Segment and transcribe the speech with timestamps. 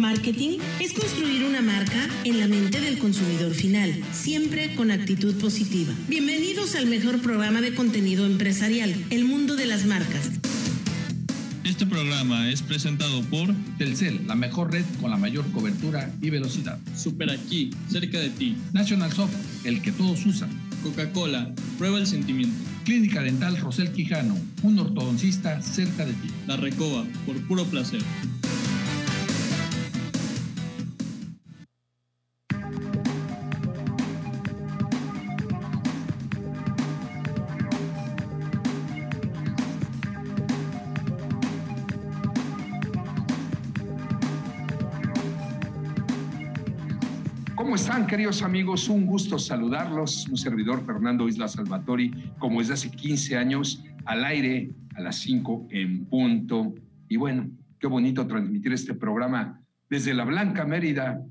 [0.00, 5.92] Marketing es construir una marca en la mente del consumidor final, siempre con actitud positiva.
[6.08, 10.30] Bienvenidos al mejor programa de contenido empresarial, El Mundo de las Marcas.
[11.64, 16.78] Este programa es presentado por Telcel, la mejor red con la mayor cobertura y velocidad.
[16.96, 18.56] Super Aquí, cerca de ti.
[18.72, 19.34] National Soft,
[19.64, 20.50] el que todos usan.
[20.82, 22.56] Coca-Cola, prueba el sentimiento.
[22.84, 26.28] Clínica Dental Rosel Quijano, un ortodoncista cerca de ti.
[26.46, 28.02] La Recoba, por puro placer.
[48.12, 48.90] Queridos amigos?
[48.90, 50.28] Un gusto saludarlos.
[50.28, 55.68] Un servidor, Fernando Isla Salvatori, como desde hace 15 años, al aire a las 5
[55.70, 56.74] en punto.
[57.08, 61.24] Y bueno, qué bonito transmitir este programa desde la Blanca Mérida,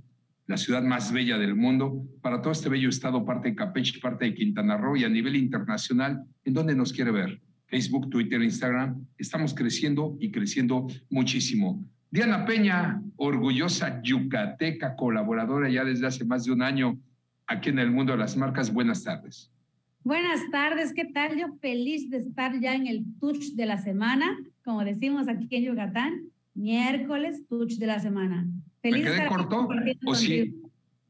[0.47, 4.25] la ciudad más bella del mundo, para todo este bello estado, parte de Campeche, parte
[4.25, 7.39] de Quintana Roo y a nivel internacional, en donde nos quiere ver.
[7.67, 11.85] Facebook, Twitter, Instagram, estamos creciendo y creciendo muchísimo.
[12.13, 16.99] Diana Peña, orgullosa yucateca, colaboradora ya desde hace más de un año
[17.47, 18.73] aquí en el mundo de las marcas.
[18.73, 19.49] Buenas tardes.
[20.03, 21.39] Buenas tardes, ¿qué tal?
[21.39, 25.63] Yo feliz de estar ya en el touch de la semana, como decimos aquí en
[25.63, 28.45] Yucatán, miércoles, touch de la semana.
[28.81, 29.69] Feliz ¿Me quedé corto
[30.05, 30.53] o si,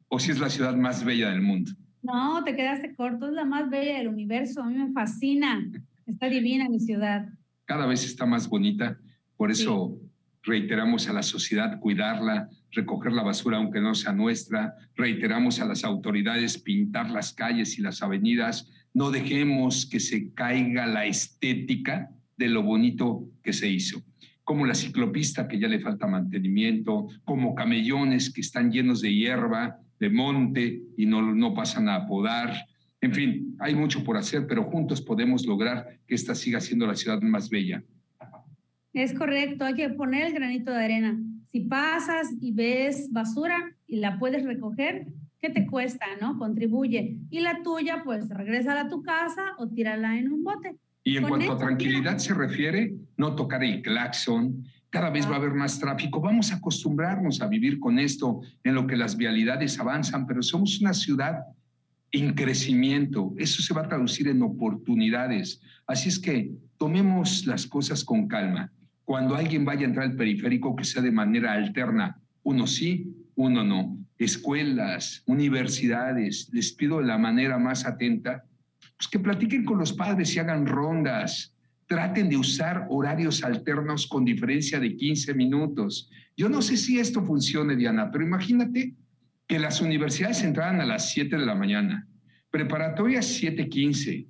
[0.08, 1.72] o si es la ciudad más bella del mundo?
[2.04, 5.68] No, te quedaste corto, es la más bella del universo, a mí me fascina,
[6.06, 7.28] está divina mi ciudad.
[7.66, 9.00] Cada vez está más bonita,
[9.36, 9.98] por eso...
[10.00, 10.11] Sí
[10.44, 15.84] reiteramos a la sociedad cuidarla, recoger la basura aunque no sea nuestra, reiteramos a las
[15.84, 22.50] autoridades pintar las calles y las avenidas, no dejemos que se caiga la estética de
[22.50, 24.02] lo bonito que se hizo,
[24.44, 29.78] como la ciclopista que ya le falta mantenimiento, como camellones que están llenos de hierba,
[30.00, 32.66] de monte y no, no pasan a podar.
[33.00, 36.96] En fin, hay mucho por hacer, pero juntos podemos lograr que esta siga siendo la
[36.96, 37.84] ciudad más bella.
[38.94, 41.18] Es correcto, hay que poner el granito de arena.
[41.52, 45.08] Si pasas y ves basura y la puedes recoger,
[45.40, 46.38] ¿qué te cuesta, no?
[46.38, 47.18] Contribuye.
[47.30, 50.76] Y la tuya, pues regresa a tu casa o tírala en un bote.
[51.04, 54.64] Y en cuanto a tranquilidad se refiere, no tocar el claxon.
[54.90, 56.20] Cada vez va a haber más tráfico.
[56.20, 60.82] Vamos a acostumbrarnos a vivir con esto en lo que las vialidades avanzan, pero somos
[60.82, 61.46] una ciudad
[62.12, 63.34] en crecimiento.
[63.38, 65.62] Eso se va a traducir en oportunidades.
[65.88, 68.72] Así es que tomemos las cosas con calma
[69.12, 72.18] cuando alguien vaya a entrar al periférico, que sea de manera alterna.
[72.44, 73.98] Uno sí, uno no.
[74.18, 78.46] Escuelas, universidades, les pido de la manera más atenta,
[78.96, 81.54] pues que platiquen con los padres y hagan rondas.
[81.88, 86.10] Traten de usar horarios alternos con diferencia de 15 minutos.
[86.38, 88.96] Yo no sé si esto funcione, Diana, pero imagínate
[89.46, 92.08] que las universidades entraran a las 7 de la mañana,
[92.50, 94.26] preparatorias 7.15,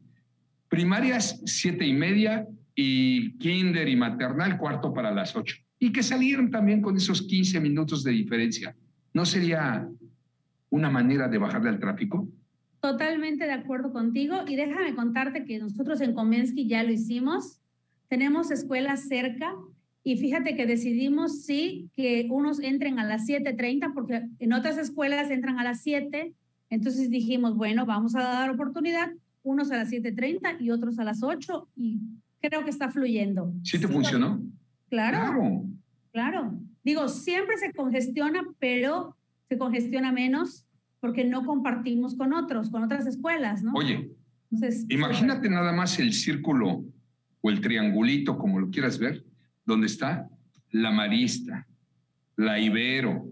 [0.69, 2.48] primarias 7 y media
[2.81, 5.56] y kinder y maternal cuarto para las 8.
[5.78, 8.75] Y que salieron también con esos 15 minutos de diferencia.
[9.14, 9.88] ¿No sería
[10.69, 12.28] una manera de bajarle al tráfico?
[12.80, 14.38] Totalmente de acuerdo contigo.
[14.47, 17.59] Y déjame contarte que nosotros en Komensky ya lo hicimos.
[18.08, 19.53] Tenemos escuelas cerca
[20.03, 25.30] y fíjate que decidimos sí que unos entren a las 7.30 porque en otras escuelas
[25.30, 26.34] entran a las 7.
[26.72, 29.12] Entonces dijimos, bueno, vamos a dar oportunidad,
[29.44, 32.00] unos a las 7.30 y otros a las 8 y
[32.41, 33.53] creo que está fluyendo.
[33.63, 34.41] ¿Sí te funcionó?
[34.90, 35.66] Claro, claro.
[36.12, 36.59] Claro.
[36.84, 39.16] Digo, siempre se congestiona, pero
[39.47, 40.66] se congestiona menos
[41.00, 43.74] porque no compartimos con otros, con otras escuelas, ¿no?
[43.74, 44.12] Oye,
[44.51, 46.84] Entonces, imagínate nada más el círculo
[47.41, 49.24] o el triangulito, como lo quieras ver,
[49.66, 50.30] donde está
[50.72, 51.68] la Marista,
[52.35, 53.28] la Ibero,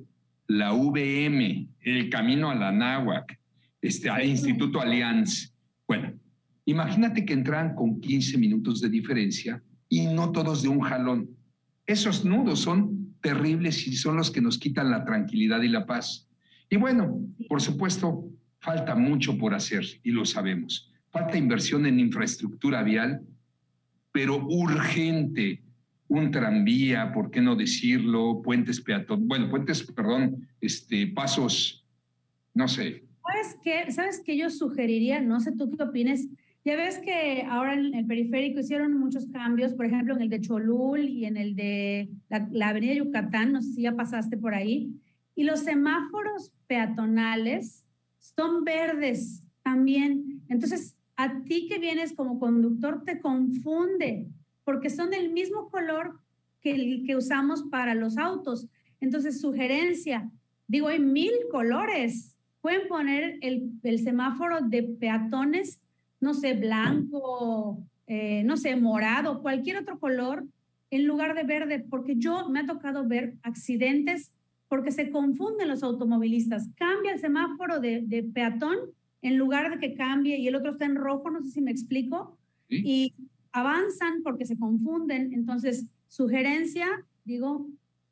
[0.47, 3.39] la VM, el camino a la Náhuac,
[3.81, 5.53] este, al Instituto Alianz.
[5.87, 6.13] Bueno,
[6.69, 11.27] Imagínate que entran con 15 minutos de diferencia y no todos de un jalón.
[11.87, 16.29] Esos nudos son terribles y son los que nos quitan la tranquilidad y la paz.
[16.69, 18.23] Y bueno, por supuesto,
[18.59, 20.93] falta mucho por hacer y lo sabemos.
[21.09, 23.21] Falta inversión en infraestructura vial,
[24.11, 25.63] pero urgente.
[26.07, 28.43] Un tranvía, ¿por qué no decirlo?
[28.43, 31.83] Puentes peatón, bueno, puentes, perdón, este, pasos,
[32.53, 33.05] no sé.
[33.23, 33.91] ¿Sabes qué?
[33.91, 35.19] ¿Sabes qué yo sugeriría?
[35.19, 36.27] No sé tú qué opines
[36.69, 40.39] ya ves que ahora en el periférico hicieron muchos cambios, por ejemplo, en el de
[40.39, 44.93] Cholul y en el de la, Avenida Yucatán, no sé si ya pasaste por ahí,
[45.33, 47.87] y los semáforos peatonales
[48.19, 50.43] son verdes también.
[50.47, 54.27] Entonces, a ti que vienes como conductor te confunde,
[54.63, 56.19] porque son del mismo color
[56.61, 58.67] que el que usamos para los autos.
[59.01, 60.29] Entonces, sugerencia,
[60.67, 62.37] digo, hay mil colores.
[62.61, 65.81] Pueden poner el, el semáforo de peatones,
[66.19, 70.45] no sé, blanco, eh, no sé, morado, cualquier otro color,
[70.91, 74.33] en lugar de verde, porque yo me ha tocado ver accidentes
[74.67, 76.69] porque se confunden los automovilistas.
[76.75, 78.77] Cambia el semáforo de, de peatón
[79.21, 81.71] en lugar de que cambie y el otro está en rojo, no sé si me
[81.71, 82.37] explico,
[82.69, 83.13] y
[83.51, 85.33] avanzan porque se confunden.
[85.33, 86.87] Entonces, sugerencia,
[87.25, 87.67] digo,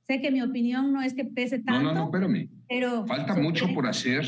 [0.07, 1.81] sé que mi opinión no es que pese tanto.
[1.83, 2.49] No, no, no, espérame.
[2.67, 4.25] Pero Falta mucho por hacer,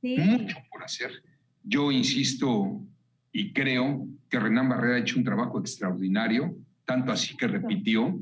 [0.00, 0.16] Sí.
[0.18, 1.10] mucho por hacer.
[1.62, 2.80] Yo insisto
[3.38, 6.56] y creo que Renán Barrera ha hecho un trabajo extraordinario,
[6.86, 8.18] tanto así que repitió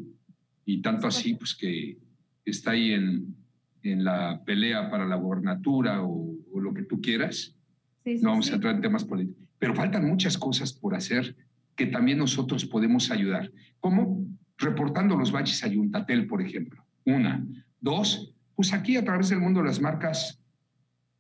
[0.65, 1.99] y tanto así pues que
[2.45, 3.37] está ahí en,
[3.85, 7.55] en la pelea para la gobernatura o, o lo que tú quieras.
[8.03, 8.53] Sí, sí, No vamos sí.
[8.53, 9.41] a entrar en temas políticos.
[9.57, 11.37] Pero faltan muchas cosas por hacer
[11.77, 13.53] que también nosotros podemos ayudar.
[13.79, 14.27] ¿Cómo?
[14.59, 16.85] Reportando los baches a Yuntatel, por ejemplo.
[17.05, 17.47] Una.
[17.81, 20.41] Dos, pues aquí a través del mundo de las marcas,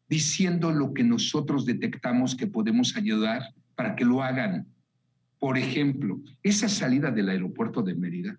[0.08, 4.66] diciendo lo que nosotros detectamos que podemos ayudar para que lo hagan.
[5.38, 8.38] Por ejemplo, esa salida del aeropuerto de Mérida,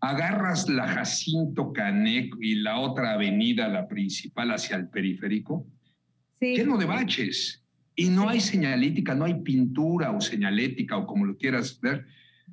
[0.00, 5.66] agarras la Jacinto Caneco y la otra avenida, la principal hacia el periférico,
[6.38, 6.56] Sí.
[6.56, 7.64] lleno de baches
[7.96, 12.06] y no hay señalética, no hay pintura o señalética o como lo quieras ver.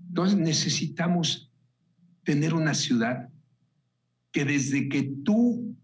[0.08, 1.52] Entonces necesitamos
[2.24, 3.28] tener una ciudad
[4.32, 5.76] que desde que tú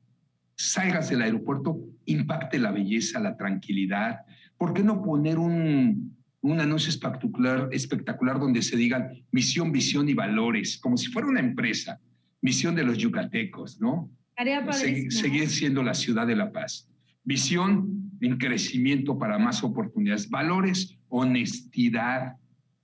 [0.55, 4.21] salgas del aeropuerto impacte la belleza, la tranquilidad.
[4.57, 10.13] ¿Por qué no poner un, un anuncio espectacular, espectacular donde se digan misión, visión y
[10.13, 11.99] valores, como si fuera una empresa,
[12.41, 14.09] misión de los yucatecos, ¿no?
[14.29, 15.11] Estaría Se- padrísimo.
[15.11, 16.89] seguir siendo la ciudad de la paz.
[17.23, 20.29] Visión en crecimiento para más oportunidades.
[20.29, 22.35] Valores, honestidad,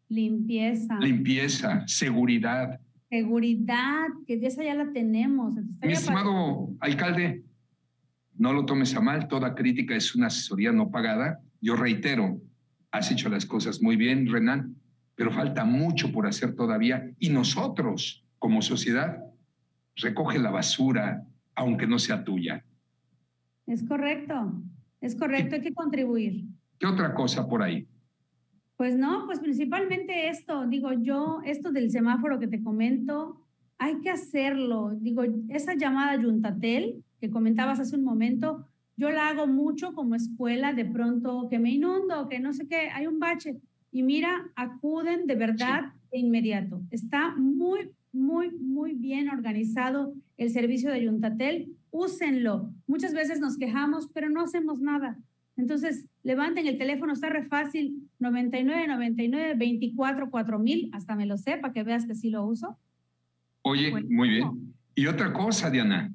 [0.09, 2.79] Limpieza, limpieza, seguridad.
[3.09, 5.57] seguridad, que esa ya la tenemos.
[5.57, 7.43] Entonces, Mi estimado alcalde,
[8.35, 11.39] no lo tomes a mal, toda crítica es una asesoría no pagada.
[11.63, 12.41] Yo reitero,
[12.91, 14.75] has hecho las cosas muy bien, Renan,
[15.15, 17.09] pero falta mucho por hacer todavía.
[17.19, 19.23] Y nosotros, como sociedad,
[19.95, 21.25] recoge la basura,
[21.55, 22.65] aunque no sea tuya.
[23.65, 24.61] Es correcto,
[24.99, 26.43] es correcto, hay que contribuir.
[26.77, 27.87] ¿Qué otra cosa por ahí?
[28.75, 34.09] Pues no, pues principalmente esto, digo yo, esto del semáforo que te comento, hay que
[34.09, 34.97] hacerlo.
[34.99, 40.73] Digo, esa llamada Yuntatel que comentabas hace un momento, yo la hago mucho como escuela,
[40.73, 43.57] de pronto que me inundo, que no sé qué, hay un bache.
[43.91, 46.81] Y mira, acuden de verdad de inmediato.
[46.91, 51.75] Está muy, muy, muy bien organizado el servicio de Yuntatel.
[51.91, 52.71] Úsenlo.
[52.87, 55.17] Muchas veces nos quejamos, pero no hacemos nada.
[55.55, 61.57] Entonces, levanten el teléfono, está re fácil, 99 99 24 4000, hasta me lo sé
[61.57, 62.77] para que veas que sí lo uso.
[63.61, 64.73] Oye, muy bien.
[64.95, 66.11] Y otra cosa, Diana,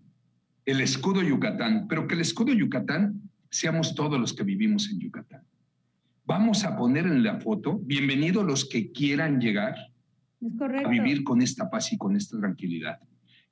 [0.69, 5.41] el escudo Yucatán, pero que el escudo Yucatán seamos todos los que vivimos en Yucatán.
[6.27, 9.75] Vamos a poner en la foto, bienvenidos los que quieran llegar
[10.85, 12.99] a vivir con esta paz y con esta tranquilidad.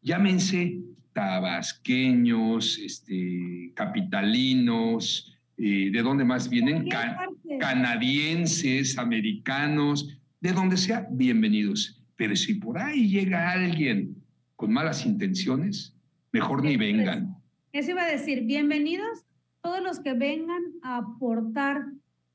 [0.02, 0.78] Llámense
[1.14, 6.82] tabasqueños, este, capitalinos, eh, ¿de dónde más vienen?
[6.86, 7.58] Cualquier Ca- parte.
[7.58, 11.98] canadienses, americanos, de donde sea, bienvenidos.
[12.14, 14.16] Pero si por ahí llega alguien
[14.54, 15.95] con malas intenciones,
[16.36, 17.34] mejor ni vengan.
[17.72, 19.24] Eso iba a decir, bienvenidos
[19.62, 21.86] todos los que vengan a aportar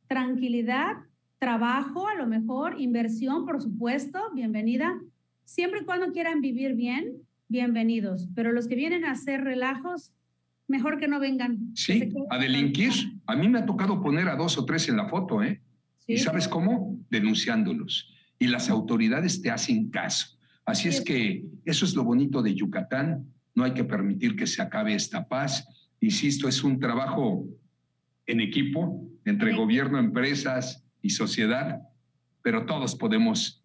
[0.08, 0.94] tranquilidad,
[1.38, 5.00] trabajo, a lo mejor, inversión, por supuesto, bienvenida.
[5.46, 7.14] Siempre y cuando quieran vivir bien,
[7.48, 8.28] bienvenidos.
[8.34, 10.14] Pero los que vienen a hacer relajos,
[10.68, 11.60] mejor que no vengan.
[11.76, 12.94] Sí, a delinquir.
[13.28, 15.62] A mí me ha tocado poner a dos o tres en la foto, ¿eh?
[16.00, 16.98] Sí, ¿Y sabes cómo?
[17.12, 18.12] Denunciándolos.
[18.40, 20.40] Y las autoridades te hacen caso.
[20.66, 23.28] Así es que eso es lo bonito de Yucatán.
[23.56, 25.68] No hay que permitir que se acabe esta paz.
[26.00, 27.46] Insisto, es un trabajo
[28.26, 29.58] en equipo entre Sí.
[29.58, 31.82] gobierno, empresas y sociedad,
[32.42, 33.64] pero todos podemos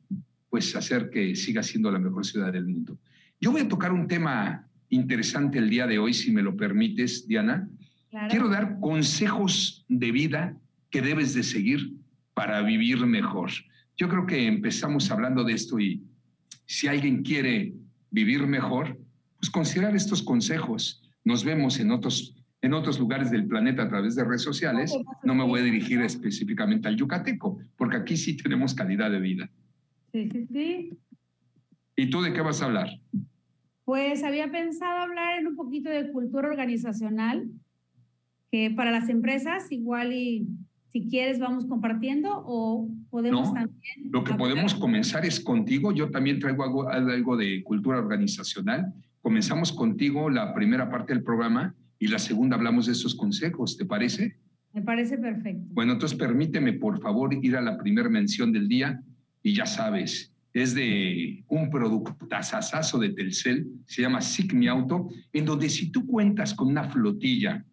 [0.50, 2.98] pues hacer que siga siendo la mejor ciudad del mundo.
[3.40, 7.26] Yo voy a tocar un tema interesante el día de hoy, si me lo permites,
[7.26, 7.68] Diana.
[8.10, 8.28] claro.
[8.30, 10.56] Quiero dar consejos de vida
[10.90, 11.94] que debes de seguir
[12.34, 13.50] para vivir mejor.
[13.96, 16.02] Yo creo que empezamos hablando de esto y
[16.64, 17.74] si alguien quiere
[18.10, 18.98] vivir mejor,
[19.46, 21.02] pues considerar estos consejos.
[21.24, 24.92] Nos vemos en otros, en otros lugares del planeta a través de redes sociales.
[25.22, 29.48] No me voy a dirigir específicamente al yucateco, porque aquí sí tenemos calidad de vida.
[30.12, 30.90] Sí, sí, sí.
[31.94, 32.88] ¿Y tú de qué vas a hablar?
[33.84, 37.48] Pues había pensado hablar en un poquito de cultura organizacional,
[38.50, 40.48] que para las empresas igual y
[40.92, 44.10] si quieres vamos compartiendo o podemos No, también...
[44.10, 45.92] Lo que hablar- podemos comenzar es contigo.
[45.92, 48.92] Yo también traigo algo, algo de cultura organizacional
[49.26, 53.84] comenzamos contigo la primera parte del programa y la segunda hablamos de esos consejos, ¿te
[53.84, 54.36] parece?
[54.72, 55.66] Me parece perfecto.
[55.72, 59.02] Bueno, entonces permíteme por favor ir a la primera mención del día
[59.42, 65.08] y ya sabes, es de un producto tasazazo de Telcel, se llama SIC Mi Auto,
[65.32, 67.64] en donde si tú cuentas con una flotilla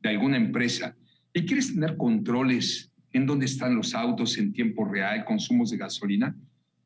[0.00, 0.96] de alguna empresa
[1.34, 6.34] y quieres tener controles en dónde están los autos en tiempo real, consumos de gasolina,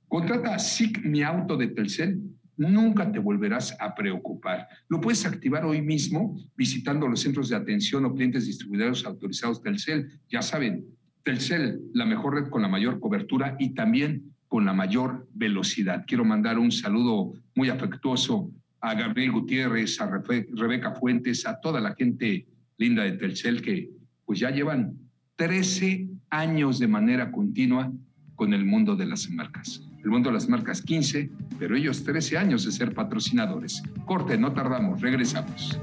[0.08, 2.20] contrata SIC Mi Auto de Telcel
[2.56, 4.68] nunca te volverás a preocupar.
[4.88, 10.20] Lo puedes activar hoy mismo visitando los centros de atención o clientes distribuidores autorizados Telcel.
[10.28, 10.84] Ya saben,
[11.22, 16.04] Telcel, la mejor red con la mayor cobertura y también con la mayor velocidad.
[16.06, 21.94] Quiero mandar un saludo muy afectuoso a Gabriel Gutiérrez, a Rebeca Fuentes, a toda la
[21.94, 22.46] gente
[22.76, 23.90] linda de Telcel que
[24.24, 24.98] pues ya llevan
[25.36, 27.92] 13 años de manera continua
[28.34, 29.83] con el mundo de las marcas.
[30.04, 33.82] El mundo de las marcas 15, pero ellos 13 años de ser patrocinadores.
[34.04, 35.78] Corte, no tardamos, regresamos.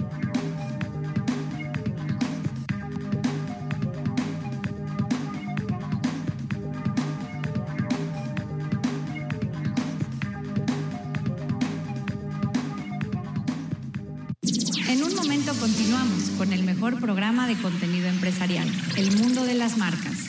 [14.88, 19.80] En un momento continuamos con el mejor programa de contenido empresarial, El Mundo de las
[19.80, 20.28] Marcas.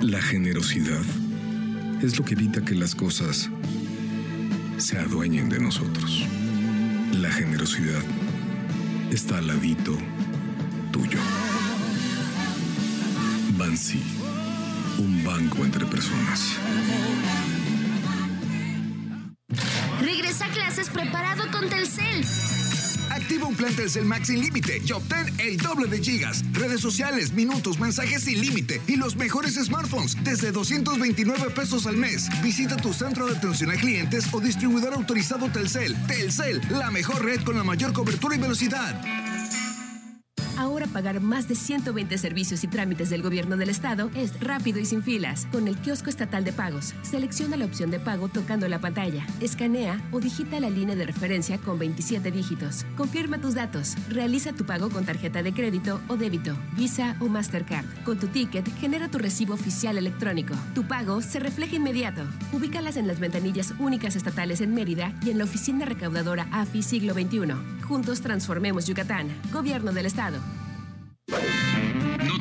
[0.00, 1.04] La generosidad
[2.02, 3.48] es lo que evita que las cosas
[4.76, 6.24] se adueñen de nosotros.
[7.12, 8.02] La generosidad
[9.10, 9.96] está al ladito
[10.92, 11.18] tuyo.
[13.56, 14.02] Bansi,
[14.98, 16.56] un banco entre personas.
[23.76, 28.40] Telcel Max sin límite y obtén el doble de gigas, redes sociales, minutos, mensajes sin
[28.40, 32.28] límite y los mejores smartphones desde 229 pesos al mes.
[32.42, 35.94] Visita tu centro de atención a clientes o distribuidor autorizado Telcel.
[36.06, 39.25] Telcel, la mejor red con la mayor cobertura y velocidad.
[40.96, 45.02] Pagar más de 120 servicios y trámites del gobierno del estado es rápido y sin
[45.02, 45.46] filas.
[45.52, 50.00] Con el kiosco estatal de pagos, selecciona la opción de pago tocando la pantalla, escanea
[50.10, 52.86] o digita la línea de referencia con 27 dígitos.
[52.96, 53.94] Confirma tus datos.
[54.08, 57.84] Realiza tu pago con tarjeta de crédito o débito, Visa o Mastercard.
[58.06, 60.54] Con tu ticket, genera tu recibo oficial electrónico.
[60.74, 62.22] Tu pago se refleja inmediato.
[62.54, 67.12] Ubícalas en las ventanillas únicas estatales en Mérida y en la oficina recaudadora AFI Siglo
[67.12, 67.52] XXI.
[67.86, 69.28] Juntos transformemos Yucatán.
[69.52, 70.38] Gobierno del Estado.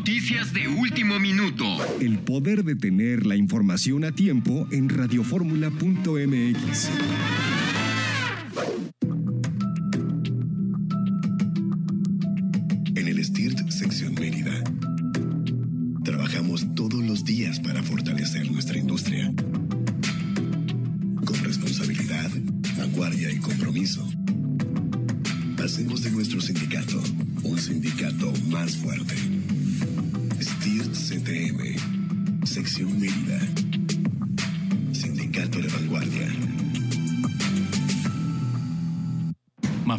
[0.05, 1.65] Noticias de último minuto.
[1.99, 6.89] El poder de tener la información a tiempo en radioformula.mx.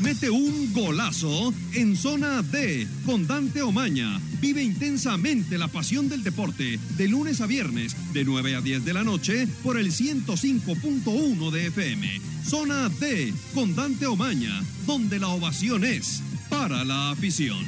[0.00, 4.20] Mete un golazo en zona D con Dante Omaña.
[4.40, 8.94] Vive intensamente la pasión del deporte de lunes a viernes de 9 a 10 de
[8.94, 12.20] la noche por el 105.1 de FM.
[12.44, 17.58] Zona D con Dante Omaña, donde la ovación es para la afición.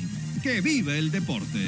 [0.43, 1.67] Que vive el deporte.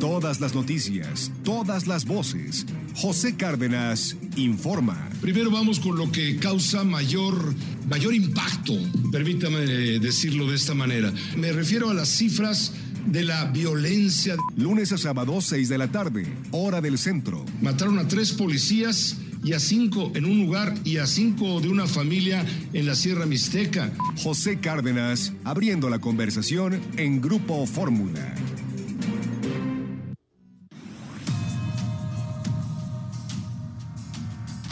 [0.00, 2.66] Todas las noticias, todas las voces.
[2.94, 5.08] José Cárdenas informa.
[5.20, 7.54] Primero vamos con lo que causa mayor,
[7.88, 8.74] mayor impacto,
[9.10, 9.60] permítame
[9.98, 11.12] decirlo de esta manera.
[11.36, 12.72] Me refiero a las cifras
[13.06, 14.36] de la violencia.
[14.56, 17.44] Lunes a sábado, 6 de la tarde, hora del centro.
[17.62, 21.86] Mataron a tres policías y a cinco en un lugar y a cinco de una
[21.86, 23.92] familia en la Sierra Mixteca.
[24.22, 28.34] José Cárdenas, abriendo la conversación en Grupo Fórmula.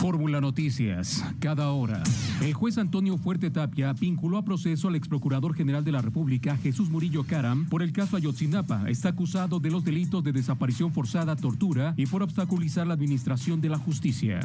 [0.05, 2.03] Fórmula Noticias, cada hora.
[2.43, 6.59] El juez Antonio Fuerte Tapia vinculó a proceso al ex procurador general de la República,
[6.59, 8.91] Jesús Murillo Caram, por el caso Ayotzinapa.
[8.91, 13.71] Está acusado de los delitos de desaparición forzada, tortura y por obstaculizar la administración de
[13.71, 14.41] la justicia.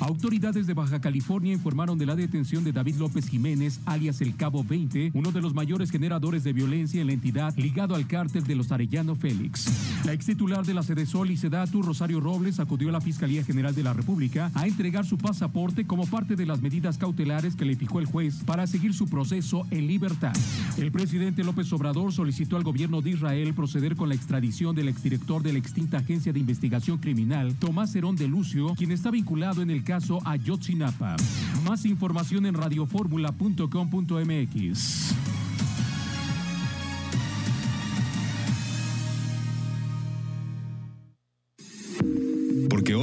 [0.00, 4.64] Autoridades de Baja California informaron de la detención de David López Jiménez, alias el Cabo
[4.64, 8.56] 20, uno de los mayores generadores de violencia en la entidad ligado al cártel de
[8.56, 10.02] los Arellano Félix.
[10.04, 13.44] La ex titular de la Sede Sol y Sedatu, Rosario Robles, acudió a la Fiscalía
[13.44, 17.64] General de la República a entregar su pasaporte como parte de las medidas cautelares que
[17.64, 20.32] le fijó el juez para seguir su proceso en libertad.
[20.76, 25.42] El presidente López Obrador solicitó al gobierno de Israel proceder con la extradición del exdirector
[25.42, 29.70] de la extinta Agencia de Investigación Criminal, Tomás Herón de Lucio, quien está vinculado en
[29.70, 31.16] el caso Ayotzinapa.
[31.64, 35.23] Más información en radioformula.com.mx.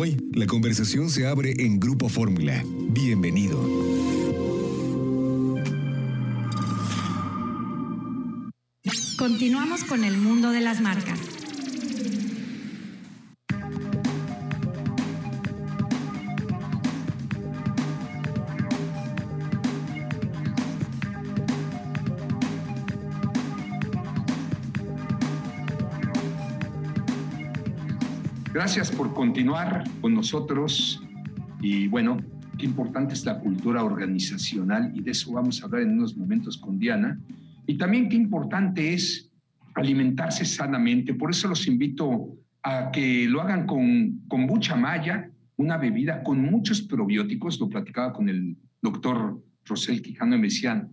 [0.01, 2.63] hoy la conversación se abre en Grupo Fórmula.
[2.89, 3.62] Bienvenido.
[9.15, 11.31] Continuamos con el mundo de las marcas.
[28.63, 31.01] Gracias por continuar con nosotros
[31.63, 32.20] y bueno,
[32.60, 36.60] qué importante es la cultura organizacional y de eso vamos a hablar en unos momentos
[36.60, 37.20] con Diana.
[37.65, 39.32] Y también qué importante es
[39.74, 41.15] alimentarse sanamente.
[41.15, 46.84] Por eso los invito a que lo hagan con kombucha maya, una bebida con muchos
[46.84, 47.60] probióticos.
[47.60, 50.88] Lo platicaba con el doctor Rosel Quijano y me decían,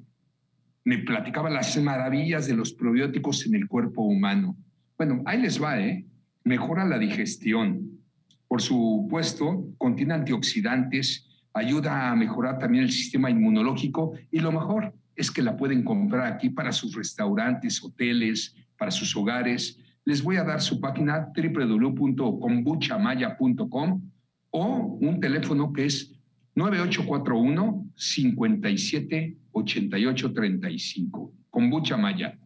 [0.84, 4.56] me platicaba las maravillas de los probióticos en el cuerpo humano.
[4.96, 6.06] Bueno, ahí les va, ¿eh?
[6.48, 8.00] Mejora la digestión.
[8.48, 15.30] Por supuesto, contiene antioxidantes, ayuda a mejorar también el sistema inmunológico y lo mejor es
[15.30, 19.78] que la pueden comprar aquí para sus restaurantes, hoteles, para sus hogares.
[20.04, 24.10] Les voy a dar su página www.kombuchamaya.com
[24.50, 26.14] o un teléfono que es
[26.54, 31.34] 9841 57 88 35.
[31.50, 32.38] Kombucha Maya.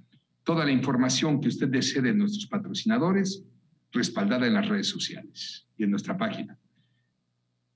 [0.42, 3.44] Toda la información que usted desee de nuestros patrocinadores
[3.92, 6.58] respaldada en las redes sociales y en nuestra página.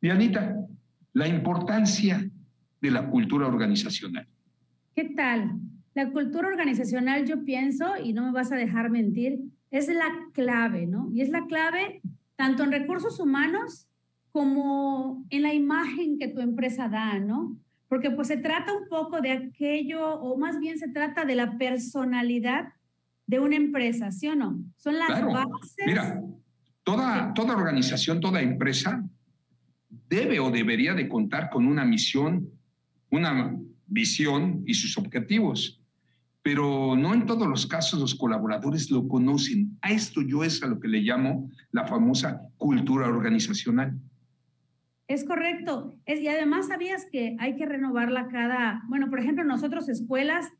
[0.00, 0.56] Dianita,
[1.12, 2.28] la importancia
[2.80, 4.26] de la cultura organizacional.
[4.94, 5.58] ¿Qué tal?
[5.94, 10.86] La cultura organizacional, yo pienso, y no me vas a dejar mentir, es la clave,
[10.86, 11.10] ¿no?
[11.12, 12.00] Y es la clave
[12.36, 13.88] tanto en recursos humanos
[14.30, 17.56] como en la imagen que tu empresa da, ¿no?
[17.88, 21.56] Porque pues se trata un poco de aquello, o más bien se trata de la
[21.56, 22.72] personalidad
[23.26, 24.58] de una empresa, ¿sí o no?
[24.76, 25.86] Son las bases.
[25.86, 26.22] Mira,
[26.84, 29.04] toda, toda organización, toda empresa
[30.08, 32.48] debe o debería de contar con una misión,
[33.10, 35.82] una visión y sus objetivos.
[36.42, 39.76] Pero no en todos los casos los colaboradores lo conocen.
[39.82, 43.98] A esto yo es a lo que le llamo la famosa cultura organizacional.
[45.08, 45.96] Es correcto.
[46.04, 50.52] Es, y además sabías que hay que renovarla cada, bueno, por ejemplo, nosotros escuelas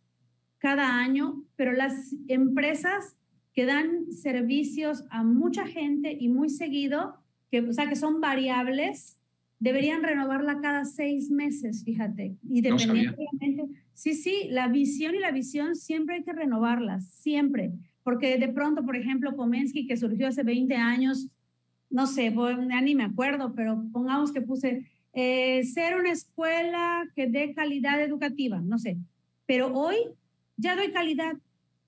[0.59, 3.17] cada año, pero las empresas
[3.53, 7.17] que dan servicios a mucha gente y muy seguido,
[7.51, 9.19] que, o sea, que son variables,
[9.59, 12.37] deberían renovarla cada seis meses, fíjate.
[12.49, 13.65] Independientemente.
[13.95, 17.73] sí, sí, la visión y la visión siempre hay que renovarlas, siempre.
[18.03, 21.29] Porque de pronto, por ejemplo, Komensky, que surgió hace 20 años,
[21.89, 22.35] no sé,
[22.69, 28.03] ya ni me acuerdo, pero pongamos que puse eh, ser una escuela que dé calidad
[28.03, 28.99] educativa, no sé.
[29.47, 29.97] Pero hoy
[30.57, 31.37] ya doy calidad.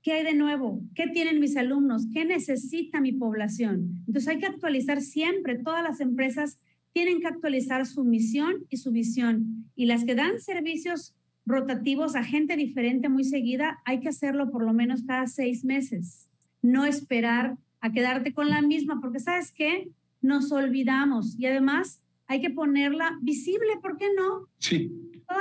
[0.03, 0.81] ¿Qué hay de nuevo?
[0.95, 2.07] ¿Qué tienen mis alumnos?
[2.13, 4.05] ¿Qué necesita mi población?
[4.07, 5.59] Entonces hay que actualizar siempre.
[5.59, 6.59] Todas las empresas
[6.93, 9.71] tienen que actualizar su misión y su visión.
[9.75, 11.15] Y las que dan servicios
[11.47, 16.29] rotativos a gente diferente muy seguida, hay que hacerlo por lo menos cada seis meses.
[16.63, 19.91] No esperar a quedarte con la misma, porque sabes qué?
[20.21, 24.49] Nos olvidamos y además hay que ponerla visible, ¿por qué no?
[24.59, 24.93] Sí,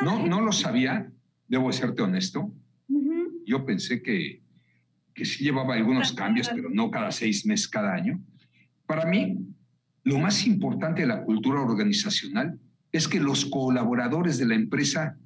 [0.04, 1.12] no, no lo sabía,
[1.48, 2.52] debo serte honesto
[3.48, 4.42] yo pensé que,
[5.14, 8.22] que sí llevaba algunos cambios, pero no cada seis meses, cada año.
[8.86, 9.38] Para mí,
[10.04, 12.60] lo más importante de la cultura organizacional
[12.92, 15.18] es que los colaboradores de la empresa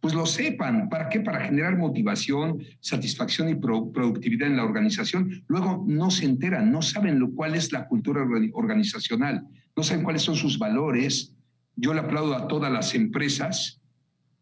[0.00, 0.88] pues lo sepan.
[0.88, 1.20] ¿Para qué?
[1.20, 5.44] Para generar motivación, satisfacción y productividad en la organización.
[5.46, 10.22] Luego no se enteran, no saben lo cuál es la cultura organizacional, no saben cuáles
[10.22, 11.34] son sus valores,
[11.76, 13.80] yo le aplaudo a todas las empresas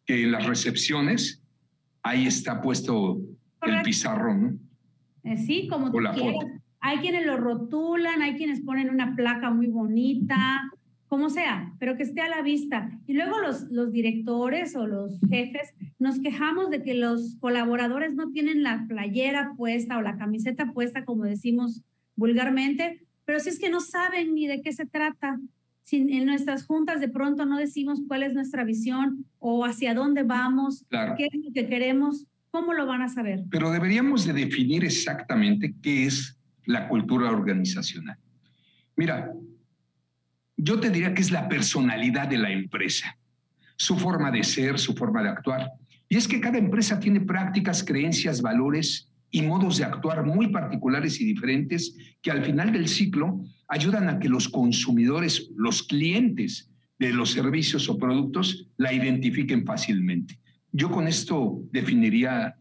[0.06, 1.39] que en las recepciones
[2.02, 3.20] ahí está puesto
[3.62, 4.70] el pizarrón, ¿no?
[5.22, 5.98] Eh, sí, como tú
[6.80, 10.62] Hay quienes lo rotulan, hay quienes ponen una placa muy bonita,
[11.08, 12.90] como sea, pero que esté a la vista.
[13.06, 18.30] Y luego los, los directores o los jefes nos quejamos de que los colaboradores no
[18.30, 21.82] tienen la playera puesta o la camiseta puesta, como decimos
[22.16, 25.38] vulgarmente, pero si es que no saben ni de qué se trata.
[25.90, 30.22] Si en nuestras juntas de pronto no decimos cuál es nuestra visión o hacia dónde
[30.22, 30.84] vamos,
[31.16, 33.44] qué es lo que queremos, ¿Cómo lo van a saber?
[33.50, 38.18] Pero deberíamos de definir exactamente qué es la cultura organizacional.
[38.96, 39.32] Mira,
[40.56, 43.16] yo te diría que es la personalidad de la empresa,
[43.76, 45.70] su forma de ser, su forma de actuar.
[46.08, 51.20] Y es que cada empresa tiene prácticas, creencias, valores y modos de actuar muy particulares
[51.20, 57.12] y diferentes que al final del ciclo ayudan a que los consumidores, los clientes de
[57.12, 60.38] los servicios o productos la identifiquen fácilmente.
[60.72, 62.56] Yo con esto definiría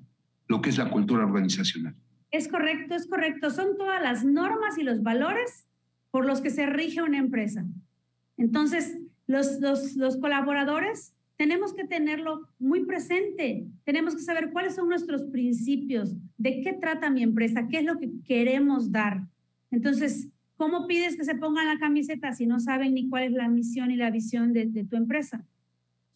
[0.47, 1.95] lo que es la cultura organizacional.
[2.31, 3.49] Es correcto, es correcto.
[3.49, 5.67] Son todas las normas y los valores
[6.11, 7.65] por los que se rige una empresa.
[8.37, 9.59] Entonces, los,
[9.95, 13.65] los, colaboradores tenemos que tenerlo muy presente.
[13.85, 17.97] Tenemos que saber cuáles son nuestros principios, de qué trata mi empresa, qué es lo
[17.97, 19.25] que queremos dar.
[19.71, 23.47] Entonces, ¿cómo pides que se pongan la camiseta si no saben ni cuál es la
[23.47, 25.45] misión y la visión de, de tu empresa?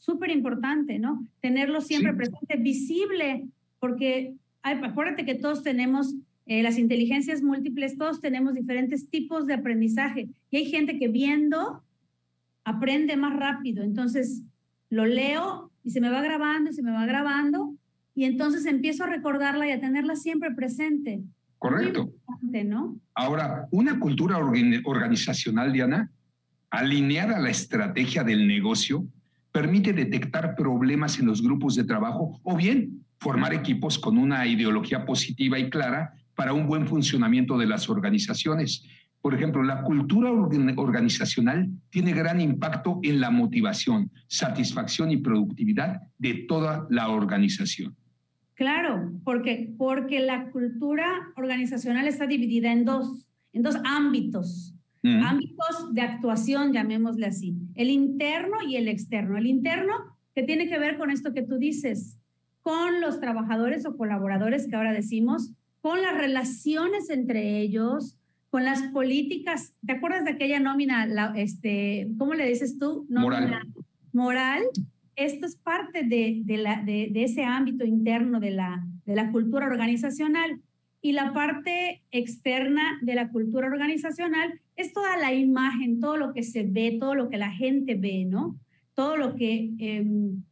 [0.03, 1.25] súper importante, ¿no?
[1.39, 3.47] Tenerlo siempre presente, visible,
[3.79, 6.13] porque acuérdate que todos tenemos
[6.45, 11.81] eh, las inteligencias múltiples, todos tenemos diferentes tipos de aprendizaje y hay gente que viendo
[12.65, 14.43] aprende más rápido, entonces
[14.93, 17.73] lo leo y se me va grabando y se me va grabando
[18.13, 21.23] y entonces empiezo a recordarla y a tenerla siempre presente.
[21.58, 22.12] Correcto.
[22.65, 22.99] ¿no?
[23.15, 26.12] Ahora, una cultura organizacional, Diana,
[26.69, 29.08] alineada a la estrategia del negocio,
[29.51, 35.06] permite detectar problemas en los grupos de trabajo o bien formar equipos con una ideología
[35.06, 38.84] positiva y clara para un buen funcionamiento de las organizaciones.
[39.23, 46.45] Por ejemplo, la cultura organizacional tiene gran impacto en la motivación, satisfacción y productividad de
[46.47, 47.95] toda la organización.
[48.53, 56.01] Claro, porque, porque la cultura organizacional está dividida en dos, en dos ámbitos ámbitos de
[56.01, 59.38] actuación, llamémosle así, el interno y el externo.
[59.38, 59.93] El interno,
[60.33, 62.17] que tiene que ver con esto que tú dices,
[62.62, 68.17] con los trabajadores o colaboradores que ahora decimos, con las relaciones entre ellos,
[68.53, 69.73] con las políticas.
[69.83, 73.07] ¿Te acuerdas de aquella nómina, este, ¿cómo le dices tú?
[73.09, 73.65] moral.
[74.11, 74.61] Moral.
[75.15, 79.31] Esto es parte de, de, la, de, de ese ámbito interno de la, de la
[79.31, 80.61] cultura organizacional.
[81.01, 86.43] Y la parte externa de la cultura organizacional es toda la imagen, todo lo que
[86.43, 88.55] se ve, todo lo que la gente ve, ¿no?
[88.93, 89.71] Todo lo que...
[89.79, 90.43] Em,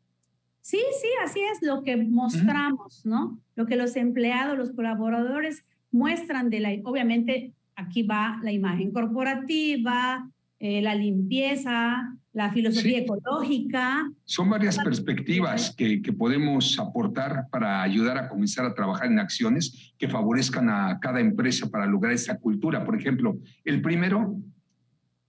[0.61, 3.39] sí, sí, así es lo que mostramos, ¿no?
[3.53, 6.69] Lo que los empleados, los colaboradores muestran de la...
[6.83, 10.29] Obviamente, aquí va la imagen corporativa,
[10.59, 14.09] eh, la limpieza, la filosofía ecológica.
[14.25, 19.93] Son varias perspectivas que, que, podemos aportar para ayudar a comenzar a trabajar en acciones
[19.97, 22.85] que favorezcan a cada empresa para lograr esa cultura.
[22.85, 24.37] Por ejemplo, el primero,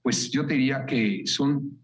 [0.02, 1.78] pues yo te diría que son,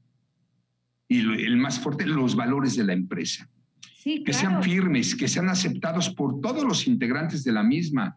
[1.08, 3.48] y el más fuerte, los valores de la empresa.
[3.96, 8.14] Sí, que sean firmes, que sean aceptados por todos los integrantes de la misma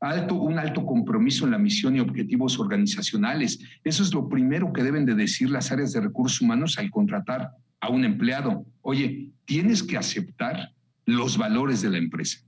[0.00, 3.60] alto, un alto compromiso en la misión y objetivos organizacionales.
[3.84, 7.50] Eso es lo primero que deben de decir las áreas de recursos humanos al contratar
[7.80, 8.64] a un empleado.
[8.80, 10.72] Oye, tienes que aceptar
[11.04, 12.38] los valores de la empresa.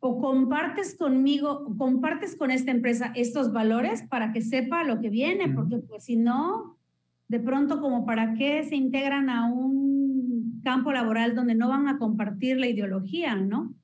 [0.00, 5.48] O compartes conmigo, compartes con esta empresa estos valores para que sepa lo que viene,
[5.48, 6.78] porque pues si no,
[7.26, 11.98] de pronto como para qué se integran a un campo laboral donde no van a
[11.98, 13.74] compartir la ideología, ¿no?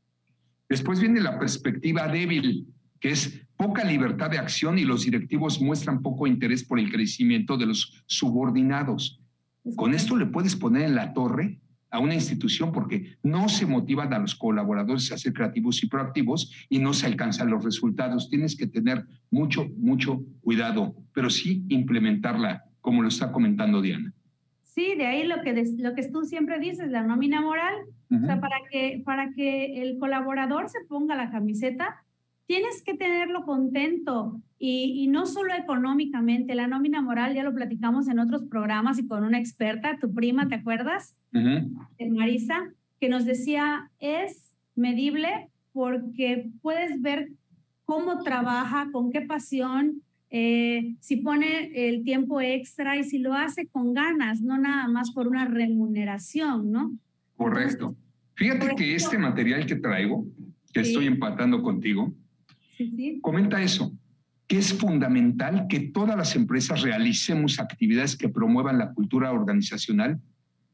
[0.69, 2.74] Después viene la perspectiva débil
[3.05, 7.59] que es poca libertad de acción y los directivos muestran poco interés por el crecimiento
[7.59, 9.21] de los subordinados.
[9.77, 14.15] Con esto le puedes poner en la torre a una institución porque no se motivan
[14.15, 18.31] a los colaboradores a ser creativos y proactivos y no se alcanzan los resultados.
[18.31, 24.15] Tienes que tener mucho, mucho cuidado, pero sí implementarla, como lo está comentando Diana.
[24.63, 27.75] Sí, de ahí lo que, lo que tú siempre dices, la nómina moral.
[28.11, 32.04] O sea, para que, para que el colaborador se ponga la camiseta,
[32.47, 38.19] tienes que tenerlo contento y, no solo económicamente, la nómina moral ya lo platicamos en
[38.19, 41.17] otros programas y con una experta, tu prima, ¿te acuerdas?
[42.11, 47.31] Marisa, que nos decía, es medible porque puedes ver
[47.85, 53.67] cómo trabaja, con qué pasión, eh, si pone el tiempo extra y si lo hace
[53.67, 56.97] con ganas, no nada más por una remuneración, ¿no?
[57.37, 57.95] Correcto.
[58.35, 60.27] Fíjate que este material que traigo,
[60.73, 62.13] que estoy empatando contigo,
[63.21, 63.93] comenta eso,
[64.47, 70.21] que es fundamental que todas las empresas realicemos actividades que promuevan la cultura organizacional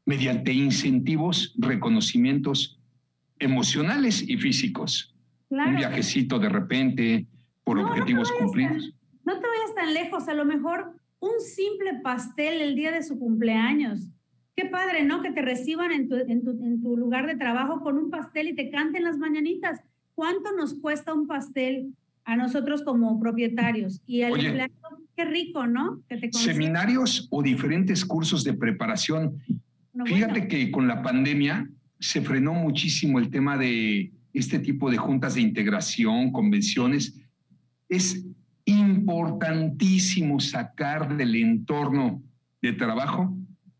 [0.05, 2.79] mediante incentivos, reconocimientos
[3.39, 5.15] emocionales y físicos.
[5.49, 7.27] Un viajecito de repente
[7.63, 8.93] por objetivos cumplidos.
[9.23, 13.19] no te vayas tan lejos, a lo mejor un simple pastel el día de su
[13.19, 14.09] cumpleaños.
[14.55, 15.21] Qué padre, ¿no?
[15.21, 18.49] Que te reciban en tu, en tu, en tu lugar de trabajo con un pastel
[18.49, 19.79] y te canten las mañanitas.
[20.15, 21.93] ¿Cuánto nos cuesta un pastel
[22.25, 24.01] a nosotros como propietarios?
[24.05, 24.73] Y al empleado,
[25.15, 26.01] qué rico, ¿no?
[26.31, 29.39] Seminarios o diferentes cursos de preparación.
[30.05, 31.69] Fíjate que con la pandemia
[31.99, 37.19] se frenó muchísimo el tema de este tipo de juntas de integración, convenciones.
[37.89, 38.25] Es
[38.65, 42.21] importantísimo sacar del entorno
[42.61, 43.35] de trabajo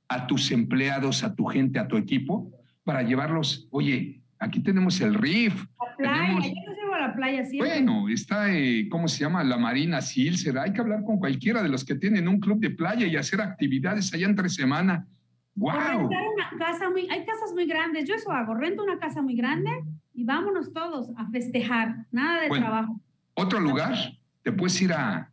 [0.08, 2.52] a tus empleados, a tu gente, a tu equipo,
[2.84, 5.66] para llevarlos, oye, aquí tenemos el RIF.
[5.80, 7.70] La playa, yo no llevo a la playa siempre.
[7.70, 9.44] Bueno, está, eh, ¿cómo se llama?
[9.44, 10.58] La Marina Silser.
[10.58, 13.40] Hay que hablar con cualquiera de los que tienen un club de playa y hacer
[13.40, 15.08] actividades allá entre semana.
[15.54, 16.08] ¡Wow!
[16.08, 18.06] Una casa muy, hay casas muy grandes.
[18.06, 19.70] Yo eso hago, rento una casa muy grande
[20.14, 22.08] y vámonos todos a festejar.
[22.12, 23.00] Nada de trabajo.
[23.36, 23.96] Otro lugar,
[24.42, 25.31] te puedes ir a,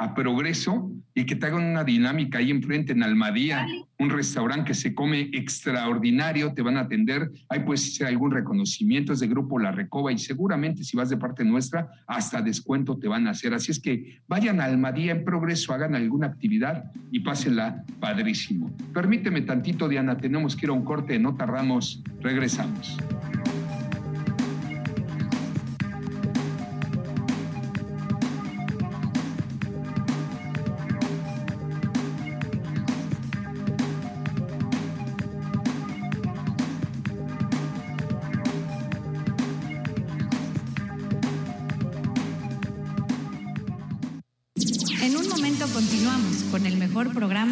[0.00, 3.66] a Progreso y que te hagan una dinámica ahí enfrente en Almadía,
[3.98, 9.12] un restaurante que se come extraordinario, te van a atender, ahí puedes hacer algún reconocimiento,
[9.12, 13.08] es de Grupo La Recoba y seguramente si vas de parte nuestra, hasta descuento te
[13.08, 13.52] van a hacer.
[13.52, 18.74] Así es que vayan a Almadía en Progreso, hagan alguna actividad y pásenla padrísimo.
[18.94, 22.96] Permíteme tantito, Diana, tenemos que ir a un corte, no tardamos, regresamos.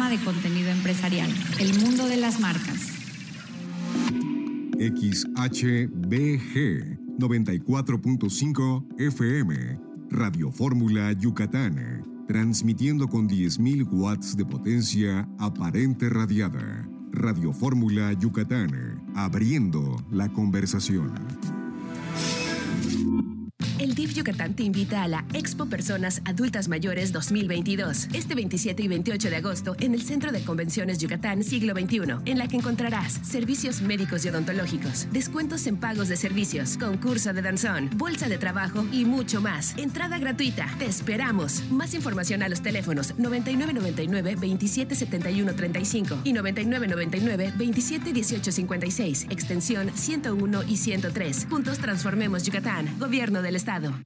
[0.09, 2.87] De contenido empresarial, El Mundo de las Marcas.
[4.79, 5.99] XHBG
[7.19, 16.89] 94.5 FM, Radio Fórmula Yucatán, transmitiendo con 10.000 watts de potencia aparente radiada.
[17.11, 21.13] Radio Fórmula Yucatán, abriendo la conversación.
[24.13, 29.35] Yucatán te invita a la Expo Personas Adultas Mayores 2022, este 27 y 28 de
[29.35, 34.25] agosto en el Centro de Convenciones Yucatán Siglo XXI, en la que encontrarás servicios médicos
[34.25, 39.41] y odontológicos, descuentos en pagos de servicios, concurso de danzón, bolsa de trabajo y mucho
[39.41, 39.77] más.
[39.77, 40.67] Entrada gratuita.
[40.79, 41.63] Te esperamos.
[41.69, 51.47] Más información a los teléfonos 9999 2771 35 y 9999 271856, extensión 101 y 103.
[51.49, 52.97] Juntos transformemos Yucatán.
[52.99, 53.98] Gobierno del Estado.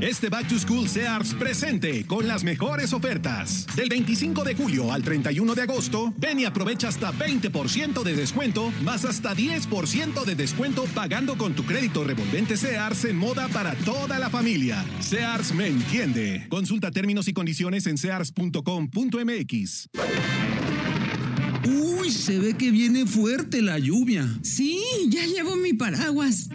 [0.00, 3.66] Este Back to School Sears presente con las mejores ofertas.
[3.76, 8.72] Del 25 de julio al 31 de agosto, ven y aprovecha hasta 20% de descuento,
[8.82, 14.18] más hasta 10% de descuento pagando con tu crédito revolvente Sears en moda para toda
[14.18, 14.82] la familia.
[15.00, 16.46] Sears me entiende.
[16.48, 19.90] Consulta términos y condiciones en sears.com.mx.
[21.66, 24.26] Uy, se ve que viene fuerte la lluvia.
[24.42, 26.48] Sí, ya llevo mi paraguas.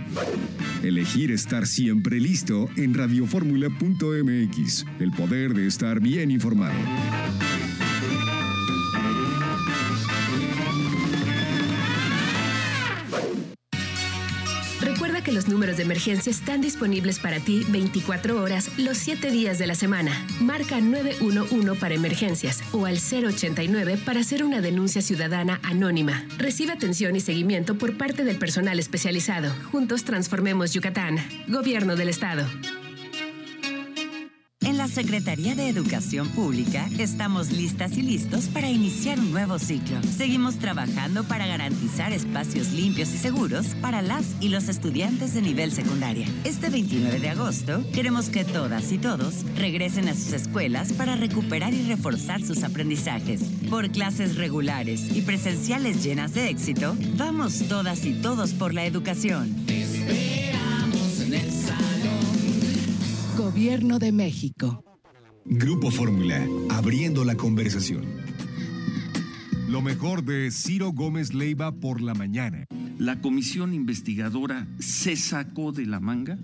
[0.83, 4.85] Elegir estar siempre listo en radioformula.mx.
[4.99, 6.75] El poder de estar bien informado.
[15.35, 19.75] Los números de emergencia están disponibles para ti 24 horas los 7 días de la
[19.75, 20.25] semana.
[20.39, 26.25] Marca 911 para emergencias o al 089 para hacer una denuncia ciudadana anónima.
[26.37, 29.53] Recibe atención y seguimiento por parte del personal especializado.
[29.71, 31.17] Juntos transformemos Yucatán.
[31.49, 32.47] Gobierno del Estado.
[34.85, 39.97] La Secretaría de Educación Pública estamos listas y listos para iniciar un nuevo ciclo.
[40.15, 45.71] Seguimos trabajando para garantizar espacios limpios y seguros para las y los estudiantes de nivel
[45.71, 46.27] secundaria.
[46.43, 51.73] Este 29 de agosto queremos que todas y todos regresen a sus escuelas para recuperar
[51.73, 53.41] y reforzar sus aprendizajes.
[53.71, 59.51] Por clases regulares y presenciales llenas de éxito, vamos todas y todos por la educación.
[63.55, 64.83] Gobierno de México.
[65.45, 68.03] Grupo Fórmula, abriendo la conversación.
[69.69, 72.65] Lo mejor de Ciro Gómez Leiva por la mañana.
[72.99, 76.37] La comisión investigadora se sacó de la manga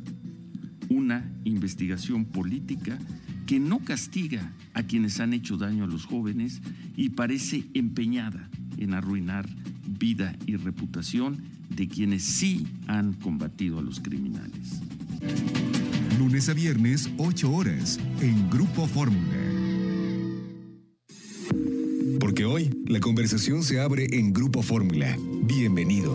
[0.87, 2.97] una investigación política
[3.45, 6.61] que no castiga a quienes han hecho daño a los jóvenes
[6.95, 9.49] y parece empeñada en arruinar
[9.85, 14.81] vida y reputación de quienes sí han combatido a los criminales.
[16.17, 19.37] Lunes a viernes, 8 horas, en Grupo Fórmula.
[22.19, 25.17] Porque hoy la conversación se abre en Grupo Fórmula.
[25.43, 26.13] Bienvenido.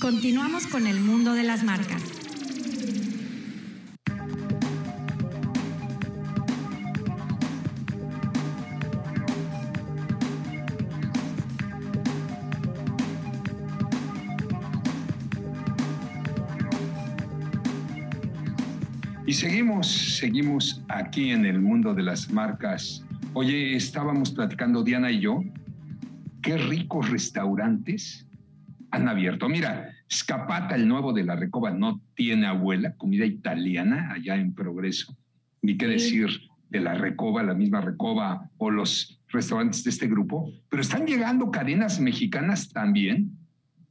[0.00, 2.25] Continuamos con el mundo de las marcas.
[20.16, 23.04] Seguimos, aquí en el mundo de las marcas.
[23.34, 25.44] Oye, estábamos platicando Diana y yo,
[26.42, 28.26] qué ricos restaurantes
[28.90, 29.48] han abierto.
[29.48, 35.16] Mira, Scapata, el nuevo de la Recoba, no tiene abuela, comida italiana allá en Progreso.
[35.60, 36.28] Ni qué decir
[36.70, 41.50] de la Recoba, la misma Recoba o los restaurantes de este grupo, pero están llegando
[41.50, 43.32] cadenas mexicanas también.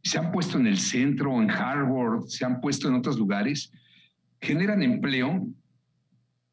[0.01, 3.71] Se han puesto en el centro, en Harvard, se han puesto en otros lugares
[4.41, 5.47] generan empleo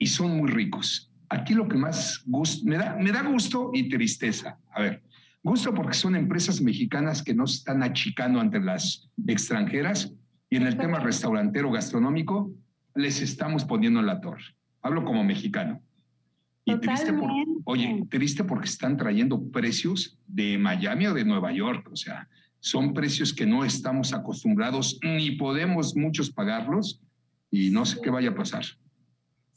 [0.02, 1.12] y son muy ricos.
[1.28, 4.58] Aquí lo que más gusto, me da, me da gusto y tristeza.
[4.74, 5.00] A ver,
[5.44, 10.12] gusto porque son empresas mexicanas que no se están achicando ante las extranjeras
[10.50, 12.50] y en el tema restaurantero gastronómico
[12.96, 14.42] les estamos poniendo en la torre.
[14.82, 15.80] Hablo como mexicano.
[16.64, 17.30] Y triste por,
[17.64, 21.88] oye, triste porque están trayendo precios de Miami o de Nueva York.
[21.92, 27.00] O sea, son precios que no estamos acostumbrados ni podemos muchos pagarlos
[27.52, 28.64] y no sé qué vaya a pasar.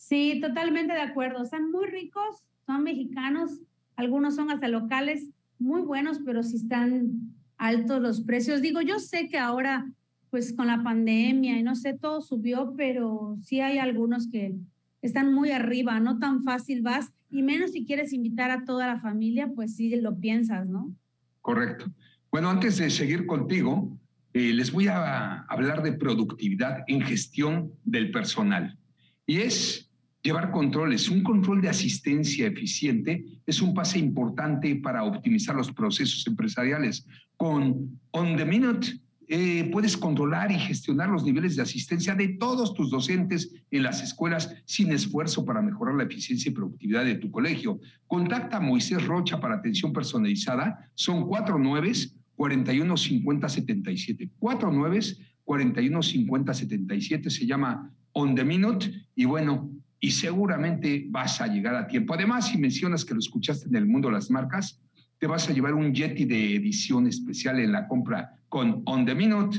[0.08, 1.42] Sí, totalmente de acuerdo.
[1.42, 3.64] Están muy ricos, son mexicanos,
[3.96, 8.62] algunos son hasta locales, muy buenos, pero sí están altos los precios.
[8.62, 9.92] Digo, yo sé que ahora,
[10.30, 14.54] pues con la pandemia y no sé, todo subió, pero sí hay algunos que
[15.02, 19.00] están muy arriba, no tan fácil vas, y menos si quieres invitar a toda la
[19.00, 20.94] familia, pues sí lo piensas, ¿no?
[21.42, 21.88] Correcto.
[22.30, 23.98] Bueno, antes de seguir contigo,
[24.34, 28.78] eh, les voy a hablar de productividad en gestión del personal.
[29.26, 29.85] Y es
[30.26, 31.10] llevar controles.
[31.10, 37.06] Un control de asistencia eficiente es un pase importante para optimizar los procesos empresariales.
[37.38, 38.88] Con On the Minute
[39.28, 44.02] eh, puedes controlar y gestionar los niveles de asistencia de todos tus docentes en las
[44.02, 47.80] escuelas sin esfuerzo para mejorar la eficiencia y productividad de tu colegio.
[48.08, 50.92] Contacta a Moisés Rocha para atención personalizada.
[50.96, 54.30] Son cuatro nueves 41 50 77.
[54.40, 57.30] Cuatro nueves, 41 50 77.
[57.30, 58.92] Se llama On the Minute.
[59.16, 59.72] Y bueno,
[60.06, 62.14] y seguramente vas a llegar a tiempo.
[62.14, 64.80] Además, si mencionas que lo escuchaste en el mundo de las marcas,
[65.18, 69.16] te vas a llevar un Yeti de edición especial en la compra con On the
[69.16, 69.58] Minute.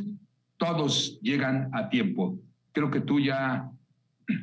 [0.57, 2.39] Todos llegan a tiempo.
[2.71, 3.69] Creo que tú ya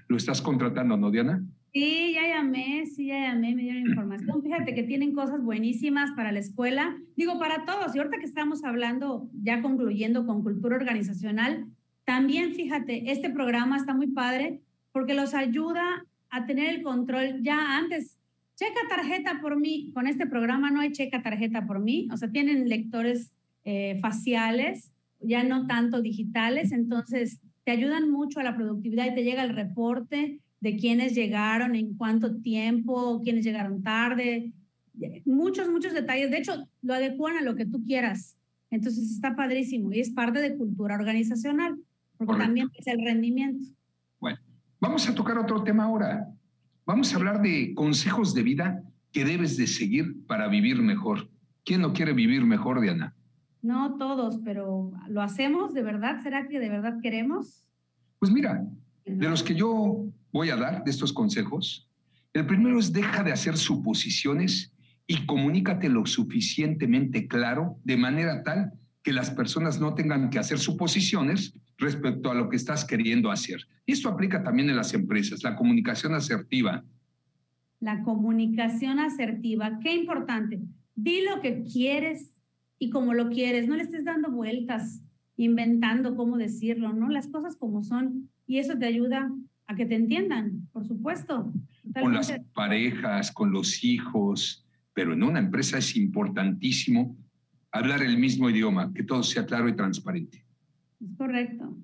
[0.10, 1.42] lo estás contratando, ¿no, Diana?
[1.72, 4.44] Sí, ya llamé, sí, ya llamé, me dieron información.
[4.44, 7.96] Fíjate que tienen cosas buenísimas para la escuela, digo, para todos.
[7.96, 11.66] Y ahorita que estamos hablando, ya concluyendo con cultura organizacional,
[12.04, 14.60] también fíjate, este programa está muy padre
[14.94, 18.18] porque los ayuda a tener el control ya antes.
[18.56, 19.92] Checa tarjeta por mí.
[19.94, 22.08] Con este programa no hay checa tarjeta por mí.
[22.14, 23.34] O sea, tienen lectores
[23.66, 26.72] eh, faciales, ya no tanto digitales.
[26.72, 31.76] Entonces, te ayudan mucho a la productividad y te llega el reporte de quiénes llegaron,
[31.76, 34.54] en cuánto tiempo, quiénes llegaron tarde,
[35.26, 36.32] muchos, muchos detalles.
[36.32, 38.38] De hecho, lo adecuan a lo que tú quieras.
[38.70, 41.78] Entonces está padrísimo y es parte de cultura organizacional,
[42.18, 43.66] porque también es el rendimiento.
[44.84, 46.28] Vamos a tocar otro tema ahora.
[46.86, 51.30] Vamos a hablar de consejos de vida que debes de seguir para vivir mejor.
[51.64, 53.16] ¿Quién no quiere vivir mejor, Diana?
[53.62, 56.22] No todos, pero ¿lo hacemos de verdad?
[56.22, 57.66] ¿Será que de verdad queremos?
[58.20, 58.68] Pues mira,
[59.06, 61.90] de los que yo voy a dar de estos consejos.
[62.34, 64.74] El primero es deja de hacer suposiciones
[65.08, 70.60] y comunícate lo suficientemente claro de manera tal que las personas no tengan que hacer
[70.60, 73.68] suposiciones respecto a lo que estás queriendo hacer.
[73.86, 76.84] Y esto aplica también en las empresas, la comunicación asertiva.
[77.80, 80.62] La comunicación asertiva, qué importante.
[80.96, 82.34] Di lo que quieres
[82.80, 85.02] y como lo quieres, no le estés dando vueltas,
[85.38, 87.10] inventando cómo decirlo, ¿no?
[87.10, 88.30] Las cosas como son.
[88.46, 89.32] Y eso te ayuda
[89.68, 91.54] a que te entiendan, por supuesto.
[92.00, 97.18] Con las parejas, con los hijos, pero en una empresa es importantísimo
[97.72, 100.43] hablar el mismo idioma, que todo sea claro y transparente.
[101.04, 101.78] Es correcto.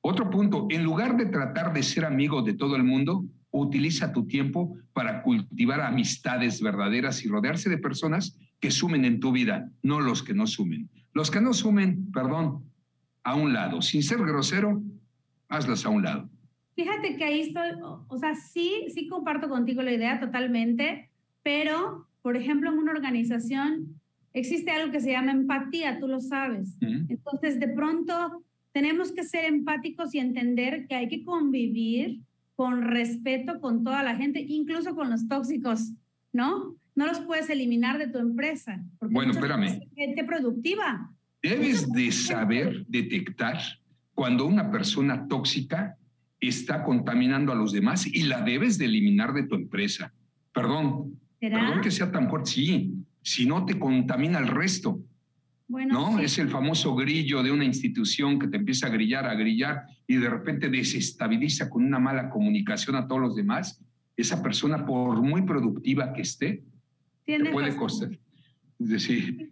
[0.00, 4.26] Otro punto, en lugar de tratar de ser amigo de todo el mundo, utiliza tu
[4.26, 10.00] tiempo para cultivar amistades verdaderas y rodearse de personas que sumen en tu vida, no
[10.00, 10.90] los que no sumen.
[11.12, 12.64] Los que no sumen, perdón,
[13.22, 14.82] a un lado, sin ser grosero,
[15.48, 16.30] hazlas a un lado.
[16.74, 21.10] Fíjate que ahí estoy, o sea, sí, sí comparto contigo la idea totalmente,
[21.42, 24.00] pero, por ejemplo, en una organización
[24.36, 26.76] existe algo que se llama empatía, tú lo sabes.
[26.80, 32.20] Entonces, de pronto, tenemos que ser empáticos y entender que hay que convivir
[32.54, 35.92] con respeto con toda la gente, incluso con los tóxicos,
[36.32, 36.76] ¿no?
[36.94, 38.82] No los puedes eliminar de tu empresa.
[39.00, 39.80] Bueno, espérame.
[39.94, 41.10] Gente productiva.
[41.42, 43.58] Debes de saber detectar
[44.14, 45.96] cuando una persona tóxica
[46.40, 50.12] está contaminando a los demás y la debes de eliminar de tu empresa.
[50.52, 52.94] Perdón, perdón que sea tan fuerte, sí,
[53.26, 55.00] si no te contamina el resto.
[55.68, 56.20] ¿no?
[56.20, 60.14] Es el famoso grillo de una institución que te empieza a grillar, a grillar y
[60.14, 63.82] de repente desestabiliza con una mala comunicación a todos los demás.
[64.16, 66.62] Esa persona, por muy productiva que esté,
[67.24, 68.10] te puede costar.
[68.78, 69.50] Es decir.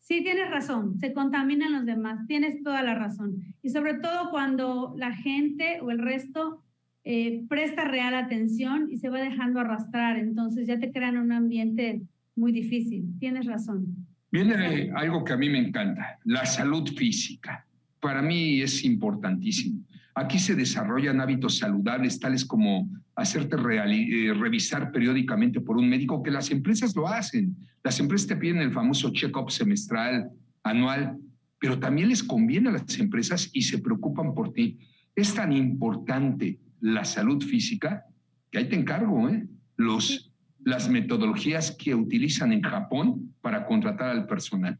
[0.00, 3.42] Sí, tienes razón, se contaminan los demás, tienes toda la razón.
[3.62, 6.62] Y sobre todo cuando la gente o el resto
[7.04, 12.02] eh, presta real atención y se va dejando arrastrar, entonces ya te crean un ambiente
[12.36, 14.06] muy difícil, tienes razón.
[14.30, 17.66] Viene algo que a mí me encanta, la salud física.
[18.00, 19.84] Para mí es importantísimo.
[20.14, 26.30] Aquí se desarrollan hábitos saludables, tales como hacerte eh, revisar periódicamente por un médico, que
[26.30, 27.56] las empresas lo hacen.
[27.82, 30.30] Las empresas te piden el famoso check-up semestral,
[30.62, 31.18] anual,
[31.58, 34.78] pero también les conviene a las empresas y se preocupan por ti.
[35.14, 38.04] Es tan importante la salud física
[38.50, 39.46] que ahí te encargo, ¿eh?
[39.76, 40.31] Los
[40.64, 44.78] las metodologías que utilizan en Japón para contratar al personal.